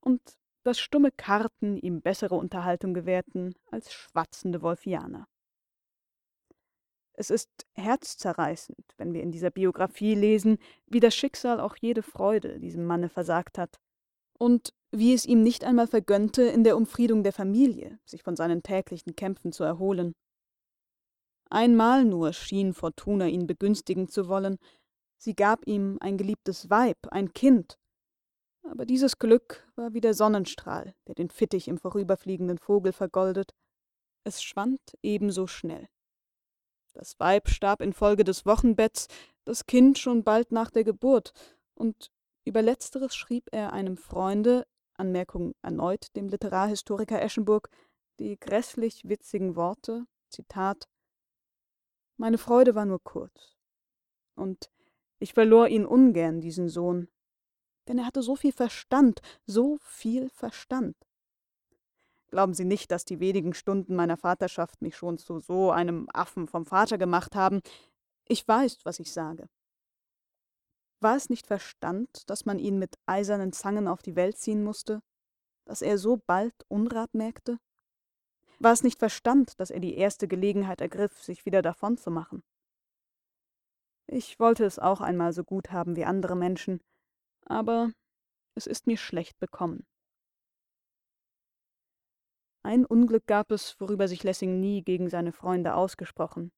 und 0.00 0.20
dass 0.64 0.80
stumme 0.80 1.12
Karten 1.12 1.76
ihm 1.76 2.00
bessere 2.02 2.34
Unterhaltung 2.34 2.92
gewährten 2.92 3.54
als 3.70 3.92
schwatzende 3.92 4.62
Wolfianer. 4.62 5.28
Es 7.16 7.30
ist 7.30 7.48
herzzerreißend, 7.74 8.84
wenn 8.96 9.12
wir 9.12 9.22
in 9.22 9.30
dieser 9.30 9.50
Biografie 9.50 10.14
lesen, 10.14 10.58
wie 10.86 11.00
das 11.00 11.14
Schicksal 11.14 11.60
auch 11.60 11.76
jede 11.80 12.02
Freude 12.02 12.58
diesem 12.58 12.84
Manne 12.84 13.08
versagt 13.08 13.56
hat 13.56 13.78
und 14.38 14.74
wie 14.90 15.14
es 15.14 15.24
ihm 15.24 15.42
nicht 15.42 15.64
einmal 15.64 15.86
vergönnte, 15.86 16.42
in 16.42 16.64
der 16.64 16.76
Umfriedung 16.76 17.22
der 17.22 17.32
Familie 17.32 17.98
sich 18.04 18.22
von 18.22 18.36
seinen 18.36 18.62
täglichen 18.62 19.14
Kämpfen 19.14 19.52
zu 19.52 19.64
erholen. 19.64 20.14
Einmal 21.50 22.04
nur 22.04 22.32
schien 22.32 22.74
Fortuna 22.74 23.28
ihn 23.28 23.46
begünstigen 23.46 24.08
zu 24.08 24.28
wollen, 24.28 24.58
sie 25.16 25.34
gab 25.34 25.66
ihm 25.66 25.98
ein 26.00 26.16
geliebtes 26.16 26.68
Weib, 26.68 26.98
ein 27.10 27.32
Kind, 27.32 27.78
aber 28.64 28.86
dieses 28.86 29.18
Glück 29.18 29.68
war 29.76 29.92
wie 29.92 30.00
der 30.00 30.14
Sonnenstrahl, 30.14 30.94
der 31.06 31.14
den 31.14 31.30
Fittich 31.30 31.68
im 31.68 31.78
vorüberfliegenden 31.78 32.58
Vogel 32.58 32.92
vergoldet, 32.92 33.54
es 34.24 34.42
schwand 34.42 34.80
ebenso 35.02 35.46
schnell. 35.46 35.88
Das 36.94 37.18
Weib 37.18 37.48
starb 37.48 37.80
infolge 37.80 38.22
des 38.22 38.46
Wochenbetts, 38.46 39.08
das 39.44 39.66
Kind 39.66 39.98
schon 39.98 40.22
bald 40.22 40.52
nach 40.52 40.70
der 40.70 40.84
Geburt, 40.84 41.32
und 41.74 42.12
über 42.44 42.62
letzteres 42.62 43.16
schrieb 43.16 43.48
er 43.50 43.72
einem 43.72 43.96
Freunde, 43.96 44.66
Anmerkung 44.94 45.54
erneut 45.60 46.14
dem 46.14 46.28
Literarhistoriker 46.28 47.20
Eschenburg, 47.20 47.68
die 48.20 48.38
grässlich 48.38 49.02
witzigen 49.08 49.56
Worte, 49.56 50.06
Zitat, 50.30 50.88
Meine 52.16 52.38
Freude 52.38 52.76
war 52.76 52.86
nur 52.86 53.02
kurz, 53.02 53.56
und 54.36 54.70
ich 55.18 55.34
verlor 55.34 55.66
ihn 55.66 55.84
ungern, 55.84 56.40
diesen 56.40 56.68
Sohn, 56.68 57.08
denn 57.88 57.98
er 57.98 58.06
hatte 58.06 58.22
so 58.22 58.36
viel 58.36 58.52
Verstand, 58.52 59.20
so 59.46 59.78
viel 59.80 60.30
Verstand. 60.30 60.96
Glauben 62.34 62.52
Sie 62.52 62.64
nicht, 62.64 62.90
dass 62.90 63.04
die 63.04 63.20
wenigen 63.20 63.54
Stunden 63.54 63.94
meiner 63.94 64.16
Vaterschaft 64.16 64.82
mich 64.82 64.96
schon 64.96 65.18
zu 65.18 65.38
so 65.38 65.70
einem 65.70 66.08
Affen 66.12 66.48
vom 66.48 66.66
Vater 66.66 66.98
gemacht 66.98 67.36
haben. 67.36 67.60
Ich 68.26 68.48
weiß, 68.48 68.78
was 68.82 68.98
ich 68.98 69.12
sage. 69.12 69.48
War 70.98 71.14
es 71.14 71.30
nicht 71.30 71.46
Verstand, 71.46 72.28
dass 72.28 72.44
man 72.44 72.58
ihn 72.58 72.80
mit 72.80 72.96
eisernen 73.06 73.52
Zangen 73.52 73.86
auf 73.86 74.02
die 74.02 74.16
Welt 74.16 74.36
ziehen 74.36 74.64
musste, 74.64 75.00
dass 75.64 75.80
er 75.80 75.96
so 75.96 76.20
bald 76.26 76.52
Unrat 76.66 77.14
merkte? 77.14 77.60
War 78.58 78.72
es 78.72 78.82
nicht 78.82 78.98
Verstand, 78.98 79.60
dass 79.60 79.70
er 79.70 79.78
die 79.78 79.94
erste 79.94 80.26
Gelegenheit 80.26 80.80
ergriff, 80.80 81.22
sich 81.22 81.46
wieder 81.46 81.62
davon 81.62 81.98
zu 81.98 82.10
machen? 82.10 82.42
Ich 84.08 84.40
wollte 84.40 84.64
es 84.64 84.80
auch 84.80 85.00
einmal 85.00 85.32
so 85.32 85.44
gut 85.44 85.70
haben 85.70 85.94
wie 85.94 86.04
andere 86.04 86.34
Menschen, 86.34 86.80
aber 87.46 87.92
es 88.56 88.66
ist 88.66 88.88
mir 88.88 88.98
schlecht 88.98 89.38
bekommen. 89.38 89.86
Ein 92.66 92.86
Unglück 92.86 93.26
gab 93.26 93.50
es, 93.50 93.78
worüber 93.78 94.08
sich 94.08 94.22
Lessing 94.22 94.58
nie 94.58 94.82
gegen 94.82 95.10
seine 95.10 95.32
Freunde 95.32 95.74
ausgesprochen. 95.74 96.50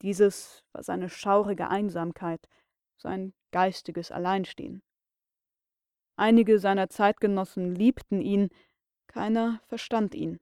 Dieses 0.00 0.62
war 0.72 0.84
seine 0.84 1.08
schaurige 1.08 1.68
Einsamkeit, 1.68 2.48
sein 2.96 3.34
geistiges 3.50 4.12
Alleinstehen. 4.12 4.82
Einige 6.16 6.60
seiner 6.60 6.88
Zeitgenossen 6.88 7.74
liebten 7.74 8.20
ihn, 8.20 8.50
keiner 9.08 9.60
verstand 9.66 10.14
ihn. 10.14 10.38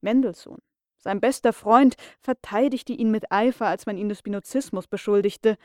Mendelssohn, 0.00 0.62
sein 0.96 1.20
bester 1.20 1.52
Freund, 1.52 1.96
verteidigte 2.20 2.94
ihn 2.94 3.10
mit 3.10 3.30
Eifer, 3.30 3.66
als 3.66 3.84
man 3.84 3.98
ihn 3.98 4.08
des 4.08 4.20
Spinozismus 4.20 4.86
beschuldigte. 4.86 5.58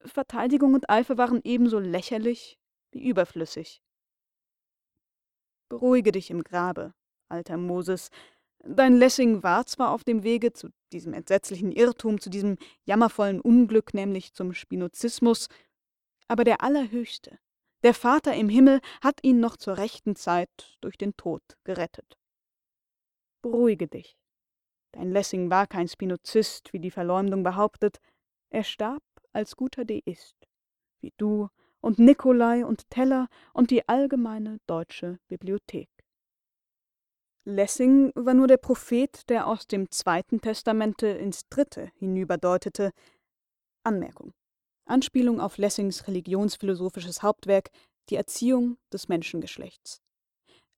Verteidigung 0.00 0.74
und 0.74 0.90
Eifer 0.90 1.16
waren 1.16 1.40
ebenso 1.44 1.78
lächerlich 1.78 2.58
wie 2.90 3.08
überflüssig. 3.08 3.80
Beruhige 5.70 6.12
dich 6.12 6.30
im 6.30 6.44
Grabe, 6.44 6.92
alter 7.34 7.56
Moses. 7.56 8.10
Dein 8.64 8.96
Lessing 8.96 9.42
war 9.42 9.66
zwar 9.66 9.90
auf 9.90 10.04
dem 10.04 10.22
Wege 10.22 10.52
zu 10.52 10.68
diesem 10.92 11.12
entsetzlichen 11.12 11.72
Irrtum, 11.72 12.20
zu 12.20 12.30
diesem 12.30 12.56
jammervollen 12.84 13.40
Unglück, 13.40 13.92
nämlich 13.92 14.32
zum 14.32 14.54
Spinozismus, 14.54 15.48
aber 16.28 16.44
der 16.44 16.62
Allerhöchste, 16.62 17.38
der 17.82 17.92
Vater 17.92 18.34
im 18.34 18.48
Himmel, 18.48 18.80
hat 19.02 19.18
ihn 19.22 19.40
noch 19.40 19.56
zur 19.56 19.76
rechten 19.76 20.16
Zeit 20.16 20.78
durch 20.80 20.96
den 20.96 21.16
Tod 21.16 21.42
gerettet. 21.64 22.16
Beruhige 23.42 23.88
dich. 23.88 24.16
Dein 24.92 25.10
Lessing 25.10 25.50
war 25.50 25.66
kein 25.66 25.88
Spinozist, 25.88 26.72
wie 26.72 26.78
die 26.78 26.92
Verleumdung 26.92 27.42
behauptet. 27.42 27.98
Er 28.48 28.64
starb 28.64 29.02
als 29.32 29.56
guter 29.56 29.84
Deist, 29.84 30.36
wie 31.00 31.12
du 31.18 31.48
und 31.80 31.98
Nikolai 31.98 32.64
und 32.64 32.88
Teller 32.88 33.28
und 33.52 33.70
die 33.70 33.86
allgemeine 33.86 34.60
deutsche 34.66 35.18
Bibliothek. 35.28 35.90
Lessing 37.46 38.10
war 38.14 38.32
nur 38.32 38.46
der 38.46 38.56
Prophet, 38.56 39.28
der 39.28 39.46
aus 39.46 39.66
dem 39.66 39.90
Zweiten 39.90 40.40
Testamente 40.40 41.08
ins 41.08 41.46
Dritte 41.50 41.90
hinüberdeutete. 41.98 42.90
Anmerkung. 43.82 44.32
Anspielung 44.86 45.40
auf 45.40 45.58
Lessings 45.58 46.08
religionsphilosophisches 46.08 47.22
Hauptwerk 47.22 47.70
Die 48.08 48.16
Erziehung 48.16 48.78
des 48.90 49.08
Menschengeschlechts. 49.08 50.00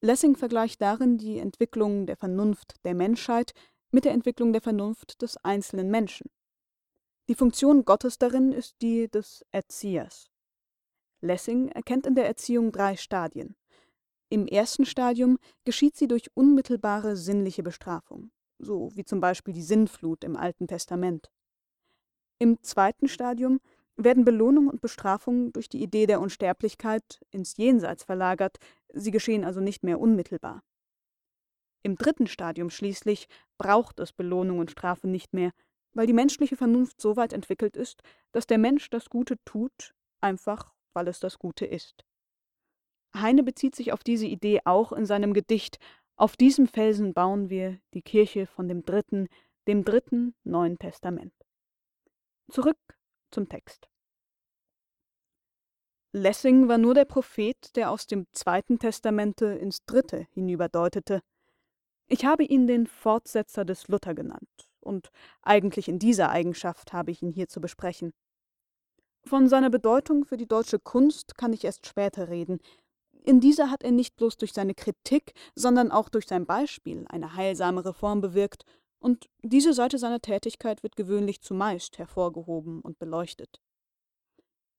Lessing 0.00 0.34
vergleicht 0.34 0.82
darin 0.82 1.18
die 1.18 1.38
Entwicklung 1.38 2.06
der 2.06 2.16
Vernunft 2.16 2.74
der 2.84 2.94
Menschheit 2.94 3.52
mit 3.92 4.04
der 4.04 4.12
Entwicklung 4.12 4.52
der 4.52 4.62
Vernunft 4.62 5.22
des 5.22 5.36
einzelnen 5.44 5.88
Menschen. 5.88 6.28
Die 7.28 7.36
Funktion 7.36 7.84
Gottes 7.84 8.18
darin 8.18 8.50
ist 8.50 8.74
die 8.82 9.08
des 9.08 9.44
Erziehers. 9.52 10.32
Lessing 11.20 11.68
erkennt 11.68 12.06
in 12.06 12.16
der 12.16 12.26
Erziehung 12.26 12.72
drei 12.72 12.96
Stadien. 12.96 13.54
Im 14.28 14.48
ersten 14.48 14.84
Stadium 14.84 15.38
geschieht 15.64 15.96
sie 15.96 16.08
durch 16.08 16.30
unmittelbare 16.34 17.16
sinnliche 17.16 17.62
Bestrafung, 17.62 18.32
so 18.58 18.90
wie 18.94 19.04
zum 19.04 19.20
Beispiel 19.20 19.54
die 19.54 19.62
Sinnflut 19.62 20.24
im 20.24 20.36
Alten 20.36 20.66
Testament. 20.66 21.30
Im 22.38 22.60
zweiten 22.62 23.08
Stadium 23.08 23.60
werden 23.96 24.24
Belohnung 24.24 24.68
und 24.68 24.80
Bestrafung 24.80 25.52
durch 25.52 25.68
die 25.68 25.82
Idee 25.82 26.06
der 26.06 26.20
Unsterblichkeit 26.20 27.20
ins 27.30 27.56
Jenseits 27.56 28.04
verlagert, 28.04 28.58
sie 28.92 29.10
geschehen 29.10 29.44
also 29.44 29.60
nicht 29.60 29.84
mehr 29.84 30.00
unmittelbar. 30.00 30.62
Im 31.82 31.96
dritten 31.96 32.26
Stadium 32.26 32.68
schließlich 32.68 33.28
braucht 33.58 34.00
es 34.00 34.12
Belohnung 34.12 34.58
und 34.58 34.72
Strafe 34.72 35.06
nicht 35.06 35.32
mehr, 35.32 35.52
weil 35.92 36.08
die 36.08 36.12
menschliche 36.12 36.56
Vernunft 36.56 37.00
so 37.00 37.16
weit 37.16 37.32
entwickelt 37.32 37.76
ist, 37.76 38.02
dass 38.32 38.46
der 38.46 38.58
Mensch 38.58 38.90
das 38.90 39.08
Gute 39.08 39.36
tut, 39.44 39.94
einfach 40.20 40.74
weil 40.94 41.06
es 41.06 41.20
das 41.20 41.38
Gute 41.38 41.64
ist. 41.64 42.04
Heine 43.14 43.42
bezieht 43.42 43.74
sich 43.74 43.92
auf 43.92 44.02
diese 44.02 44.26
Idee 44.26 44.60
auch 44.64 44.92
in 44.92 45.06
seinem 45.06 45.32
Gedicht 45.32 45.78
Auf 46.18 46.36
diesem 46.36 46.66
Felsen 46.66 47.12
bauen 47.12 47.50
wir 47.50 47.78
die 47.92 48.00
Kirche 48.00 48.46
von 48.46 48.68
dem 48.68 48.84
dritten, 48.84 49.28
dem 49.68 49.84
dritten 49.84 50.34
Neuen 50.44 50.78
Testament. 50.78 51.34
Zurück 52.50 52.78
zum 53.30 53.48
Text. 53.48 53.88
Lessing 56.12 56.68
war 56.68 56.78
nur 56.78 56.94
der 56.94 57.04
Prophet, 57.04 57.76
der 57.76 57.90
aus 57.90 58.06
dem 58.06 58.26
Zweiten 58.32 58.78
Testamente 58.78 59.46
ins 59.46 59.84
Dritte 59.84 60.26
hinüberdeutete. 60.32 61.20
Ich 62.08 62.24
habe 62.24 62.44
ihn 62.44 62.66
den 62.66 62.86
Fortsetzer 62.86 63.66
des 63.66 63.88
Luther 63.88 64.14
genannt, 64.14 64.48
und 64.80 65.10
eigentlich 65.42 65.88
in 65.88 65.98
dieser 65.98 66.30
Eigenschaft 66.30 66.94
habe 66.94 67.10
ich 67.10 67.20
ihn 67.20 67.30
hier 67.30 67.48
zu 67.48 67.60
besprechen. 67.60 68.14
Von 69.26 69.48
seiner 69.48 69.68
Bedeutung 69.68 70.24
für 70.24 70.38
die 70.38 70.46
deutsche 70.46 70.78
Kunst 70.78 71.36
kann 71.36 71.52
ich 71.52 71.64
erst 71.64 71.86
später 71.86 72.28
reden. 72.28 72.60
In 73.26 73.40
dieser 73.40 73.72
hat 73.72 73.82
er 73.82 73.90
nicht 73.90 74.14
bloß 74.14 74.36
durch 74.36 74.52
seine 74.52 74.74
Kritik, 74.74 75.32
sondern 75.56 75.90
auch 75.90 76.08
durch 76.08 76.28
sein 76.28 76.46
Beispiel 76.46 77.04
eine 77.08 77.34
heilsame 77.34 77.84
Reform 77.84 78.20
bewirkt 78.20 78.64
und 79.00 79.28
diese 79.42 79.72
Seite 79.72 79.98
seiner 79.98 80.20
Tätigkeit 80.20 80.84
wird 80.84 80.94
gewöhnlich 80.94 81.40
zumeist 81.42 81.98
hervorgehoben 81.98 82.80
und 82.80 83.00
beleuchtet. 83.00 83.60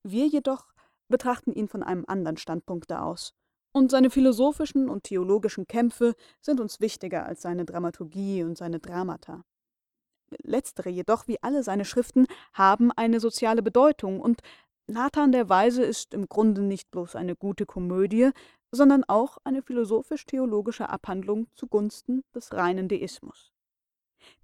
Wir 0.03 0.27
jedoch 0.27 0.73
betrachten 1.09 1.51
ihn 1.51 1.67
von 1.67 1.83
einem 1.83 2.05
anderen 2.07 2.37
Standpunkte 2.37 3.01
aus, 3.01 3.33
und 3.73 3.91
seine 3.91 4.09
philosophischen 4.09 4.89
und 4.89 5.03
theologischen 5.03 5.67
Kämpfe 5.67 6.15
sind 6.39 6.61
uns 6.61 6.79
wichtiger 6.79 7.25
als 7.25 7.41
seine 7.41 7.65
Dramaturgie 7.65 8.43
und 8.43 8.57
seine 8.57 8.79
Dramata. 8.79 9.43
Letztere 10.41 10.89
jedoch, 10.89 11.27
wie 11.27 11.41
alle 11.43 11.63
seine 11.63 11.85
Schriften, 11.85 12.27
haben 12.53 12.91
eine 12.93 13.19
soziale 13.19 13.61
Bedeutung, 13.61 14.21
und 14.21 14.41
Nathan 14.89 15.33
der 15.33 15.49
Weise 15.49 15.83
ist 15.83 16.13
im 16.13 16.29
Grunde 16.29 16.61
nicht 16.61 16.89
bloß 16.91 17.17
eine 17.17 17.35
gute 17.35 17.65
Komödie, 17.65 18.31
sondern 18.71 19.03
auch 19.03 19.37
eine 19.43 19.61
philosophisch-theologische 19.61 20.87
Abhandlung 20.87 21.47
zugunsten 21.55 22.23
des 22.33 22.53
reinen 22.53 22.87
Deismus. 22.87 23.51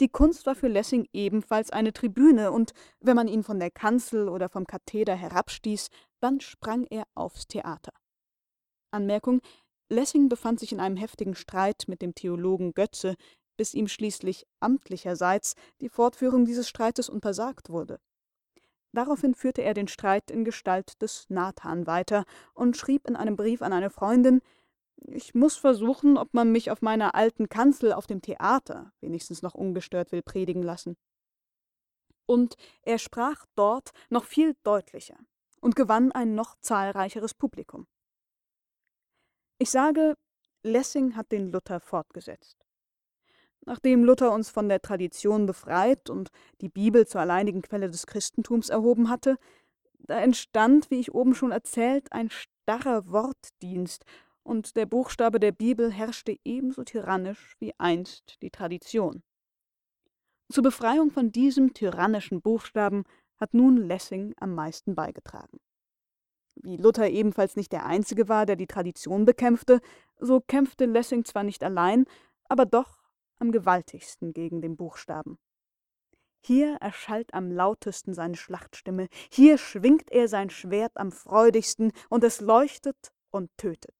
Die 0.01 0.09
Kunst 0.09 0.45
war 0.45 0.55
für 0.55 0.67
Lessing 0.67 1.07
ebenfalls 1.13 1.71
eine 1.71 1.93
Tribüne, 1.93 2.51
und 2.51 2.73
wenn 2.99 3.15
man 3.15 3.29
ihn 3.29 3.43
von 3.43 3.59
der 3.59 3.71
Kanzel 3.71 4.27
oder 4.27 4.49
vom 4.49 4.67
Katheder 4.67 5.15
herabstieß, 5.15 5.87
dann 6.19 6.41
sprang 6.41 6.85
er 6.89 7.05
aufs 7.15 7.47
Theater. 7.47 7.93
Anmerkung: 8.91 9.41
Lessing 9.89 10.27
befand 10.27 10.59
sich 10.59 10.73
in 10.73 10.79
einem 10.81 10.97
heftigen 10.97 11.35
Streit 11.35 11.85
mit 11.87 12.01
dem 12.01 12.15
Theologen 12.15 12.73
Götze, 12.73 13.15
bis 13.57 13.73
ihm 13.73 13.87
schließlich 13.87 14.45
amtlicherseits 14.59 15.55
die 15.79 15.89
Fortführung 15.89 16.45
dieses 16.45 16.67
Streites 16.67 17.09
untersagt 17.09 17.69
wurde. 17.69 17.99
Daraufhin 18.93 19.35
führte 19.35 19.63
er 19.63 19.73
den 19.73 19.87
Streit 19.87 20.31
in 20.31 20.45
Gestalt 20.45 21.01
des 21.01 21.25
Nathan 21.29 21.87
weiter 21.87 22.25
und 22.53 22.77
schrieb 22.77 23.07
in 23.07 23.15
einem 23.15 23.35
Brief 23.35 23.61
an 23.61 23.73
eine 23.73 23.89
Freundin 23.89 24.41
ich 25.07 25.35
muss 25.35 25.57
versuchen, 25.57 26.17
ob 26.17 26.33
man 26.33 26.51
mich 26.51 26.71
auf 26.71 26.81
meiner 26.81 27.15
alten 27.15 27.49
Kanzel 27.49 27.93
auf 27.93 28.07
dem 28.07 28.21
Theater 28.21 28.91
wenigstens 29.01 29.41
noch 29.41 29.53
ungestört 29.53 30.11
will 30.11 30.21
predigen 30.21 30.63
lassen. 30.63 30.97
Und 32.25 32.55
er 32.83 32.99
sprach 32.99 33.45
dort 33.55 33.91
noch 34.09 34.23
viel 34.23 34.55
deutlicher 34.63 35.17
und 35.59 35.75
gewann 35.75 36.11
ein 36.11 36.35
noch 36.35 36.55
zahlreicheres 36.61 37.33
Publikum. 37.33 37.87
Ich 39.57 39.69
sage, 39.69 40.15
Lessing 40.63 41.15
hat 41.15 41.31
den 41.31 41.51
Luther 41.51 41.79
fortgesetzt. 41.81 42.62
Nachdem 43.65 44.03
Luther 44.03 44.31
uns 44.33 44.49
von 44.49 44.67
der 44.67 44.81
Tradition 44.81 45.45
befreit 45.45 46.09
und 46.09 46.29
die 46.61 46.69
Bibel 46.69 47.07
zur 47.07 47.21
alleinigen 47.21 47.61
Quelle 47.61 47.89
des 47.89 48.07
Christentums 48.07 48.69
erhoben 48.69 49.09
hatte, 49.09 49.37
da 49.99 50.19
entstand, 50.19 50.91
wie 50.91 50.99
ich 50.99 51.13
oben 51.13 51.33
schon 51.33 51.51
erzählt, 51.51 52.11
ein 52.11 52.29
starrer 52.29 53.09
Wortdienst 53.09 54.03
und 54.43 54.75
der 54.75 54.85
Buchstabe 54.85 55.39
der 55.39 55.53
Bibel 55.53 55.91
herrschte 55.91 56.37
ebenso 56.43 56.83
tyrannisch 56.83 57.55
wie 57.59 57.73
einst 57.77 58.41
die 58.41 58.51
Tradition. 58.51 59.23
Zur 60.49 60.63
Befreiung 60.63 61.09
von 61.09 61.31
diesem 61.31 61.73
tyrannischen 61.73 62.41
Buchstaben 62.41 63.05
hat 63.37 63.53
nun 63.53 63.77
Lessing 63.77 64.33
am 64.37 64.53
meisten 64.53 64.93
beigetragen. 64.93 65.59
Wie 66.55 66.77
Luther 66.77 67.09
ebenfalls 67.09 67.55
nicht 67.55 67.71
der 67.71 67.85
Einzige 67.85 68.27
war, 68.27 68.45
der 68.45 68.57
die 68.57 68.67
Tradition 68.67 69.25
bekämpfte, 69.25 69.79
so 70.19 70.41
kämpfte 70.41 70.85
Lessing 70.85 71.23
zwar 71.23 71.43
nicht 71.43 71.63
allein, 71.63 72.05
aber 72.49 72.65
doch 72.65 73.02
am 73.43 73.51
gewaltigsten 73.51 74.31
gegen 74.31 74.61
den 74.61 74.77
Buchstaben. 74.77 75.37
Hier 76.39 76.77
erschallt 76.77 77.33
am 77.33 77.51
lautesten 77.51 78.13
seine 78.13 78.37
Schlachtstimme, 78.37 79.09
hier 79.29 79.57
schwingt 79.57 80.11
er 80.11 80.29
sein 80.29 80.49
Schwert 80.49 80.95
am 80.95 81.11
freudigsten, 81.11 81.91
und 82.09 82.23
es 82.23 82.39
leuchtet 82.39 83.13
und 83.31 83.49
tötet. 83.57 83.95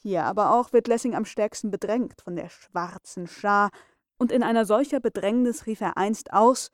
Hier 0.00 0.24
aber 0.24 0.54
auch 0.54 0.72
wird 0.72 0.86
Lessing 0.86 1.14
am 1.14 1.24
stärksten 1.24 1.70
bedrängt 1.70 2.20
von 2.22 2.36
der 2.36 2.50
schwarzen 2.50 3.26
Schar, 3.26 3.70
und 4.16 4.30
in 4.30 4.44
einer 4.44 4.64
solcher 4.64 5.00
Bedrängnis 5.00 5.66
rief 5.66 5.80
er 5.80 5.96
einst 5.96 6.32
aus 6.32 6.70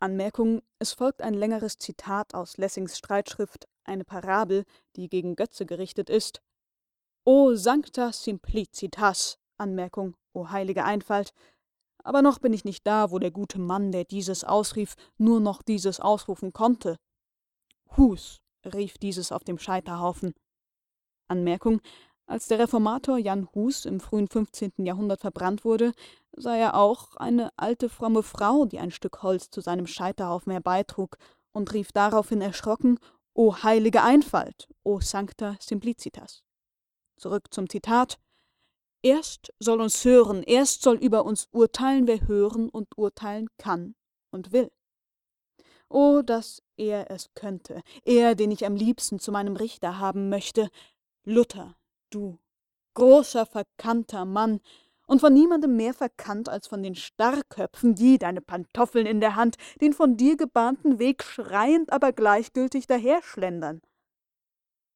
Anmerkung, 0.00 0.62
es 0.80 0.92
folgt 0.92 1.22
ein 1.22 1.34
längeres 1.34 1.78
Zitat 1.78 2.34
aus 2.34 2.56
Lessings 2.56 2.98
Streitschrift, 2.98 3.68
eine 3.84 4.04
Parabel, 4.04 4.64
die 4.96 5.08
gegen 5.08 5.36
Götze 5.36 5.66
gerichtet 5.66 6.10
ist. 6.10 6.42
O 7.24 7.54
sancta 7.54 8.12
simplicitas, 8.12 9.38
Anmerkung, 9.56 10.16
o 10.38 10.50
heilige 10.50 10.84
Einfalt, 10.84 11.32
aber 12.04 12.22
noch 12.22 12.38
bin 12.38 12.52
ich 12.52 12.64
nicht 12.64 12.86
da, 12.86 13.10
wo 13.10 13.18
der 13.18 13.30
gute 13.30 13.58
Mann, 13.58 13.92
der 13.92 14.04
dieses 14.04 14.44
ausrief, 14.44 14.94
nur 15.18 15.40
noch 15.40 15.62
dieses 15.62 16.00
ausrufen 16.00 16.52
konnte. 16.52 16.96
Hus, 17.96 18.40
rief 18.64 18.98
dieses 18.98 19.32
auf 19.32 19.44
dem 19.44 19.58
Scheiterhaufen. 19.58 20.32
Anmerkung, 21.26 21.80
als 22.26 22.46
der 22.46 22.58
Reformator 22.58 23.18
Jan 23.18 23.48
Hus 23.54 23.84
im 23.84 24.00
frühen 24.00 24.28
15. 24.28 24.72
Jahrhundert 24.78 25.20
verbrannt 25.20 25.64
wurde, 25.64 25.92
sah 26.32 26.56
er 26.56 26.74
auch 26.76 27.16
eine 27.16 27.50
alte 27.56 27.88
fromme 27.88 28.22
Frau, 28.22 28.64
die 28.64 28.78
ein 28.78 28.90
Stück 28.90 29.22
Holz 29.22 29.50
zu 29.50 29.60
seinem 29.60 29.86
Scheiterhaufen 29.86 30.52
herbeitrug, 30.52 31.16
und 31.52 31.72
rief 31.72 31.90
daraufhin 31.92 32.40
erschrocken: 32.40 32.98
O 33.34 33.62
heilige 33.62 34.02
Einfalt, 34.02 34.68
o 34.84 35.00
sancta 35.00 35.56
simplicitas. 35.58 36.44
Zurück 37.16 37.46
zum 37.50 37.68
Zitat. 37.68 38.18
Erst 39.02 39.52
soll 39.60 39.80
uns 39.80 40.04
hören, 40.04 40.42
erst 40.42 40.82
soll 40.82 40.96
über 40.96 41.24
uns 41.24 41.48
urteilen, 41.52 42.06
wer 42.06 42.26
hören 42.26 42.68
und 42.68 42.98
urteilen 42.98 43.48
kann 43.56 43.94
und 44.30 44.52
will. 44.52 44.70
O, 45.88 46.22
dass 46.22 46.62
er 46.76 47.10
es 47.10 47.32
könnte, 47.34 47.82
er, 48.04 48.34
den 48.34 48.50
ich 48.50 48.66
am 48.66 48.74
liebsten 48.74 49.18
zu 49.18 49.32
meinem 49.32 49.56
Richter 49.56 49.98
haben 49.98 50.28
möchte, 50.28 50.68
Luther, 51.24 51.76
Du, 52.10 52.38
großer, 52.94 53.46
verkannter 53.46 54.24
Mann, 54.24 54.60
und 55.06 55.20
von 55.20 55.32
niemandem 55.32 55.74
mehr 55.74 55.94
verkannt 55.94 56.48
als 56.50 56.66
von 56.66 56.82
den 56.82 56.94
Starrköpfen, 56.94 57.94
die, 57.94 58.18
deine 58.18 58.42
Pantoffeln 58.42 59.06
in 59.06 59.20
der 59.20 59.36
Hand, 59.36 59.56
den 59.80 59.94
von 59.94 60.18
dir 60.18 60.36
gebahnten 60.36 60.98
Weg 60.98 61.24
schreiend, 61.24 61.90
aber 61.92 62.12
gleichgültig 62.12 62.86
daherschlendern. 62.86 63.80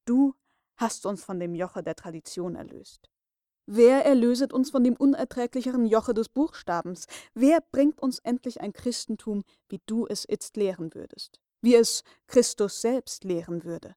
Du 0.05 0.35
hast 0.77 1.07
uns 1.07 1.25
von 1.25 1.41
dem 1.41 1.55
Joche 1.55 1.83
der 1.83 1.97
Tradition 1.97 2.57
erlöst. 2.57 3.09
Wer 3.67 4.05
erlöset 4.05 4.53
uns 4.53 4.71
von 4.71 4.83
dem 4.83 4.97
unerträglicheren 4.97 5.87
Joche 5.87 6.15
des 6.15 6.29
Buchstabens? 6.29 7.07
Wer 7.35 7.61
bringt 7.61 8.01
uns 8.01 8.19
endlich 8.19 8.61
ein 8.61 8.73
Christentum, 8.73 9.45
wie 9.69 9.81
du 9.87 10.07
es 10.07 10.25
itzt 10.29 10.57
lehren 10.57 10.95
würdest, 10.95 11.41
wie 11.61 11.77
es 11.77 12.03
Christus 12.27 12.81
selbst 12.81 13.25
lehren 13.25 13.65
würde? 13.65 13.95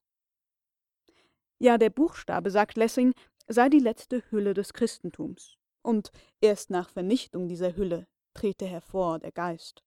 Ja, 1.58 1.78
der 1.78 1.90
Buchstabe, 1.90 2.52
sagt 2.52 2.78
Lessing, 2.78 3.14
sei 3.48 3.70
die 3.70 3.80
letzte 3.80 4.24
Hülle 4.30 4.54
des 4.54 4.74
Christentums, 4.74 5.56
und 5.82 6.12
erst 6.42 6.70
nach 6.70 6.90
Vernichtung 6.90 7.48
dieser 7.48 7.76
Hülle 7.76 8.08
trete 8.34 8.66
hervor 8.66 9.20
der 9.20 9.32
Geist. 9.32 9.84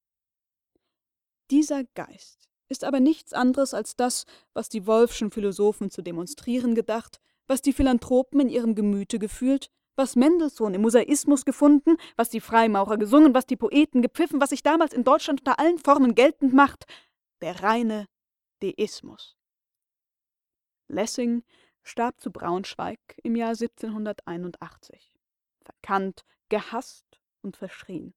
Dieser 1.51 1.85
Geist 1.95 2.49
ist 2.69 2.85
aber 2.85 3.01
nichts 3.01 3.33
anderes 3.33 3.75
als 3.75 3.97
das, 3.97 4.25
was 4.55 4.69
die 4.69 4.87
Wolfschen 4.87 5.31
Philosophen 5.31 5.91
zu 5.91 6.03
demonstrieren 6.03 6.75
gedacht, 6.75 7.21
was 7.49 7.63
die 7.63 7.73
Philanthropen 7.73 8.41
in 8.41 8.49
ihrem 8.49 8.75
Gemüte 8.75 9.19
gefühlt, 9.19 9.71
was 9.97 10.15
Mendelssohn 10.15 10.75
im 10.75 10.83
Mosaismus 10.83 11.45
gefunden, 11.45 11.97
was 12.17 12.31
die 12.31 12.41
Freimaurer 12.41 12.99
gesungen, 12.99 13.35
was 13.35 13.47
die 13.47 13.57
Poeten 13.57 14.01
gepfiffen, 14.01 14.41
was 14.41 14.51
sich 14.51 14.63
damals 14.63 14.93
in 14.93 15.03
Deutschland 15.03 15.41
unter 15.41 15.59
allen 15.59 15.79
Formen 15.79 16.15
geltend 16.15 16.55
macht, 16.55 16.87
der 17.41 17.63
reine 17.63 18.07
Deismus. 18.63 19.37
Lessing 20.89 21.43
starb 21.83 22.21
zu 22.21 22.31
Braunschweig 22.31 23.01
im 23.23 23.35
Jahr 23.35 23.51
1781. 23.51 25.19
Verkannt, 25.65 26.25
gehasst 26.49 27.21
und 27.43 27.57
verschrien. 27.57 28.15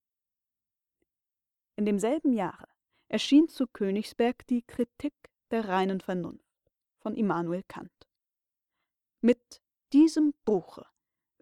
In 1.76 1.86
demselben 1.86 2.34
Jahre 2.34 2.68
erschien 3.08 3.48
zu 3.48 3.68
Königsberg 3.68 4.46
die 4.48 4.62
Kritik 4.62 5.14
der 5.52 5.68
reinen 5.68 6.00
Vernunft 6.00 6.46
von 7.00 7.16
Immanuel 7.16 7.64
Kant. 7.68 7.92
Mit 9.24 9.61
diesem 9.93 10.34
Buche, 10.45 10.88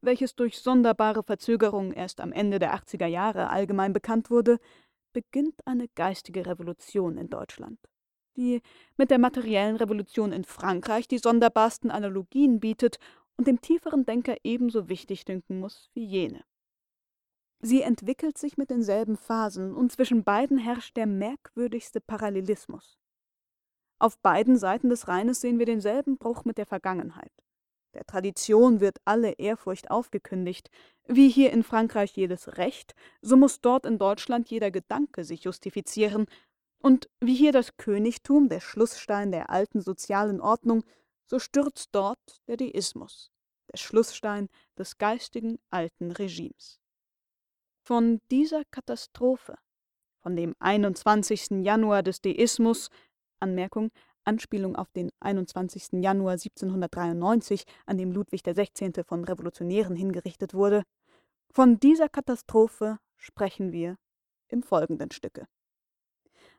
welches 0.02 0.36
durch 0.36 0.60
sonderbare 0.60 1.24
Verzögerung 1.24 1.94
erst 1.94 2.20
am 2.20 2.34
Ende 2.34 2.60
der 2.60 2.76
80er 2.76 3.06
Jahre 3.06 3.50
allgemein 3.50 3.94
bekannt 3.94 4.30
wurde, 4.30 4.60
beginnt 5.14 5.66
eine 5.66 5.88
geistige 5.88 6.46
Revolution 6.46 7.18
in 7.18 7.30
Deutschland, 7.30 7.80
die 8.36 8.62
mit 8.98 9.12
der 9.12 9.18
materiellen 9.18 9.78
Revolution 9.78 10.34
in 10.34 10.44
Frankreich 10.44 11.08
die 11.08 11.20
sonderbarsten 11.20 11.90
Analogien 11.90 12.60
bietet 12.60 13.00
und 13.38 13.48
dem 13.48 13.62
tieferen 13.62 14.06
Denker 14.06 14.36
ebenso 14.44 14.90
wichtig 14.90 15.24
dünken 15.24 15.62
muss 15.62 15.90
wie 15.94 16.06
jene. 16.06 16.44
Sie 17.62 17.82
entwickelt 17.82 18.38
sich 18.38 18.58
mit 18.58 18.70
denselben 18.70 19.16
Phasen, 19.16 19.74
und 19.74 19.94
zwischen 19.94 20.26
beiden 20.26 20.58
herrscht 20.58 20.98
der 20.98 21.08
merkwürdigste 21.08 22.02
Parallelismus. 22.02 22.98
Auf 24.00 24.18
beiden 24.20 24.58
Seiten 24.58 24.90
des 24.90 25.08
Rheines 25.08 25.40
sehen 25.40 25.60
wir 25.60 25.66
denselben 25.66 26.18
Bruch 26.18 26.44
mit 26.44 26.58
der 26.58 26.66
Vergangenheit. 26.66 27.32
Der 27.94 28.06
Tradition 28.06 28.82
wird 28.82 28.98
alle 29.06 29.32
Ehrfurcht 29.34 29.90
aufgekündigt. 29.90 30.70
Wie 31.08 31.30
hier 31.30 31.52
in 31.52 31.64
Frankreich 31.64 32.16
jedes 32.16 32.58
Recht, 32.58 32.94
so 33.22 33.36
muss 33.36 33.62
dort 33.62 33.86
in 33.86 33.98
Deutschland 33.98 34.50
jeder 34.50 34.70
Gedanke 34.70 35.24
sich 35.24 35.44
justifizieren. 35.44 36.28
Und 36.82 37.10
wie 37.20 37.36
hier 37.36 37.52
das 37.52 37.78
Königtum 37.78 38.48
der 38.48 38.60
Schlussstein 38.60 39.32
der 39.32 39.50
alten 39.50 39.82
sozialen 39.82 40.40
Ordnung, 40.40 40.84
so 41.26 41.40
stürzt 41.40 41.90
dort 41.92 42.42
der 42.48 42.58
Deismus, 42.58 43.32
der 43.72 43.78
Schlussstein 43.78 44.50
des 44.78 44.98
geistigen 44.98 45.60
alten 45.70 46.12
Regimes. 46.12 46.80
Von 47.82 48.22
dieser 48.32 48.64
Katastrophe, 48.66 49.56
von 50.22 50.36
dem 50.36 50.56
21. 50.60 51.64
Januar 51.64 52.04
des 52.04 52.22
Deismus, 52.22 52.90
Anmerkung, 53.40 53.92
Anspielung 54.30 54.76
auf 54.76 54.92
den 54.92 55.12
21. 55.22 56.04
Januar 56.04 56.34
1793, 56.34 57.66
an 57.88 57.98
dem 57.98 58.12
Ludwig 58.12 58.44
XVI. 58.44 59.04
von 59.04 59.24
Revolutionären 59.24 59.96
hingerichtet 59.96 60.54
wurde, 60.54 60.84
von 61.52 61.80
dieser 61.80 62.10
Katastrophe 62.10 63.00
sprechen 63.18 63.72
wir 63.72 63.98
im 64.48 64.62
folgenden 64.62 65.10
Stücke. 65.10 65.48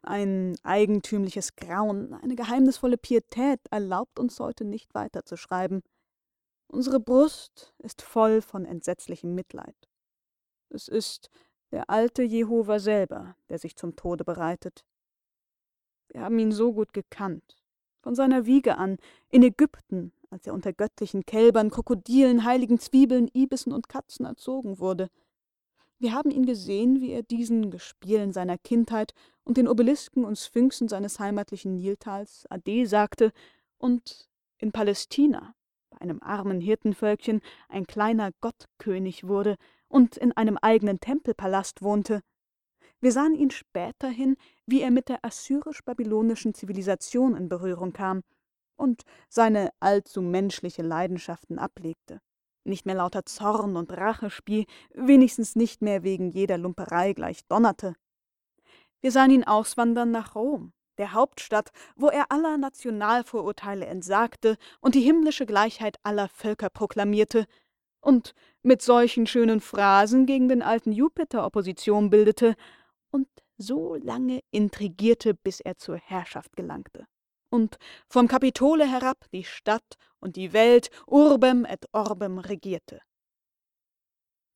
Ein 0.02 0.56
eigentümliches 0.64 1.54
Grauen, 1.54 2.12
eine 2.12 2.34
geheimnisvolle 2.34 2.98
Pietät 2.98 3.60
erlaubt 3.70 4.18
uns 4.18 4.40
heute 4.40 4.64
nicht 4.64 4.92
weiterzuschreiben. 4.92 5.82
Unsere 6.66 6.98
Brust 6.98 7.72
ist 7.78 8.02
voll 8.02 8.42
von 8.42 8.64
entsetzlichem 8.64 9.32
Mitleid. 9.32 9.76
Es 10.70 10.88
ist 10.88 11.30
der 11.70 11.88
alte 11.88 12.24
Jehova 12.24 12.80
selber, 12.80 13.36
der 13.48 13.60
sich 13.60 13.76
zum 13.76 13.94
Tode 13.94 14.24
bereitet. 14.24 14.84
Wir 16.08 16.22
haben 16.22 16.38
ihn 16.40 16.50
so 16.50 16.72
gut 16.72 16.92
gekannt, 16.92 17.59
von 18.02 18.14
seiner 18.14 18.46
Wiege 18.46 18.78
an, 18.78 18.98
in 19.30 19.42
Ägypten, 19.42 20.12
als 20.30 20.46
er 20.46 20.54
unter 20.54 20.72
göttlichen 20.72 21.24
Kälbern, 21.26 21.70
Krokodilen, 21.70 22.44
heiligen 22.44 22.78
Zwiebeln, 22.78 23.28
Ibissen 23.32 23.72
und 23.72 23.88
Katzen 23.88 24.26
erzogen 24.26 24.78
wurde. 24.78 25.08
Wir 25.98 26.12
haben 26.12 26.30
ihn 26.30 26.46
gesehen, 26.46 27.00
wie 27.00 27.10
er 27.12 27.22
diesen 27.22 27.70
Gespielen 27.70 28.32
seiner 28.32 28.56
Kindheit 28.56 29.12
und 29.44 29.56
den 29.56 29.68
Obelisken 29.68 30.24
und 30.24 30.38
Sphinxen 30.38 30.88
seines 30.88 31.20
heimatlichen 31.20 31.76
Niltals 31.76 32.46
Ade 32.48 32.86
sagte 32.86 33.32
und 33.76 34.28
in 34.56 34.72
Palästina, 34.72 35.54
bei 35.90 36.00
einem 36.00 36.22
armen 36.22 36.60
Hirtenvölkchen, 36.60 37.40
ein 37.68 37.86
kleiner 37.86 38.30
Gottkönig 38.40 39.26
wurde, 39.26 39.56
und 39.90 40.16
in 40.16 40.32
einem 40.32 40.56
eigenen 40.56 41.00
Tempelpalast 41.00 41.82
wohnte. 41.82 42.22
Wir 43.00 43.12
sahen 43.12 43.34
ihn 43.34 43.50
späterhin, 43.50 44.36
wie 44.70 44.82
er 44.82 44.90
mit 44.90 45.08
der 45.08 45.24
assyrisch-babylonischen 45.24 46.54
Zivilisation 46.54 47.36
in 47.36 47.48
Berührung 47.48 47.92
kam 47.92 48.22
und 48.76 49.02
seine 49.28 49.70
allzu 49.80 50.22
menschliche 50.22 50.82
Leidenschaften 50.82 51.58
ablegte. 51.58 52.20
Nicht 52.64 52.86
mehr 52.86 52.94
lauter 52.94 53.24
Zorn 53.24 53.76
und 53.76 53.92
Rachespiel, 53.92 54.66
wenigstens 54.94 55.56
nicht 55.56 55.82
mehr 55.82 56.02
wegen 56.02 56.30
jeder 56.30 56.58
Lumperei 56.58 57.12
gleich 57.12 57.46
donnerte. 57.46 57.94
Wir 59.00 59.12
sahen 59.12 59.30
ihn 59.30 59.44
auswandern 59.44 60.10
nach 60.10 60.34
Rom, 60.34 60.72
der 60.98 61.14
Hauptstadt, 61.14 61.70
wo 61.96 62.08
er 62.08 62.30
aller 62.30 62.58
Nationalvorurteile 62.58 63.86
entsagte 63.86 64.56
und 64.80 64.94
die 64.94 65.00
himmlische 65.00 65.46
Gleichheit 65.46 65.96
aller 66.02 66.28
Völker 66.28 66.68
proklamierte, 66.70 67.46
und 68.00 68.34
mit 68.62 68.82
solchen 68.82 69.26
schönen 69.26 69.60
Phrasen 69.60 70.26
gegen 70.26 70.48
den 70.48 70.62
alten 70.62 70.92
Jupiter 70.92 71.44
Opposition 71.44 72.10
bildete 72.10 72.56
und 73.10 73.28
so 73.60 73.94
lange 73.96 74.40
intrigierte, 74.50 75.34
bis 75.34 75.60
er 75.60 75.76
zur 75.76 75.96
Herrschaft 75.96 76.56
gelangte 76.56 77.06
und 77.50 77.78
vom 78.08 78.28
Kapitole 78.28 78.86
herab 78.88 79.26
die 79.32 79.44
Stadt 79.44 79.96
und 80.20 80.36
die 80.36 80.52
Welt 80.52 80.90
urbem 81.06 81.64
et 81.64 81.86
orbem 81.92 82.38
regierte. 82.38 83.02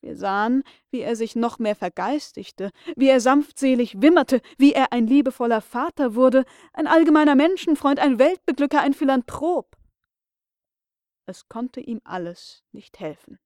Wir 0.00 0.16
sahen, 0.16 0.64
wie 0.90 1.00
er 1.00 1.16
sich 1.16 1.34
noch 1.34 1.58
mehr 1.58 1.74
vergeistigte, 1.74 2.70
wie 2.94 3.08
er 3.08 3.20
sanftselig 3.20 4.02
wimmerte, 4.02 4.42
wie 4.58 4.74
er 4.74 4.92
ein 4.92 5.06
liebevoller 5.06 5.62
Vater 5.62 6.14
wurde, 6.14 6.44
ein 6.74 6.86
allgemeiner 6.86 7.34
Menschenfreund, 7.34 7.98
ein 7.98 8.18
Weltbeglücker, 8.18 8.80
ein 8.80 8.92
Philanthrop. 8.92 9.76
Es 11.26 11.48
konnte 11.48 11.80
ihm 11.80 12.02
alles 12.04 12.62
nicht 12.72 13.00
helfen. 13.00 13.38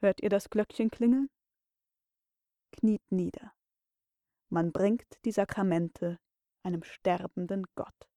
Hört 0.00 0.20
ihr 0.22 0.30
das 0.30 0.48
Glöckchen 0.48 0.92
klingeln? 0.92 1.28
Kniet 2.72 3.02
nieder. 3.10 3.52
Man 4.48 4.72
bringt 4.72 5.24
die 5.24 5.32
Sakramente 5.32 6.18
einem 6.62 6.82
sterbenden 6.82 7.66
Gott. 7.74 8.08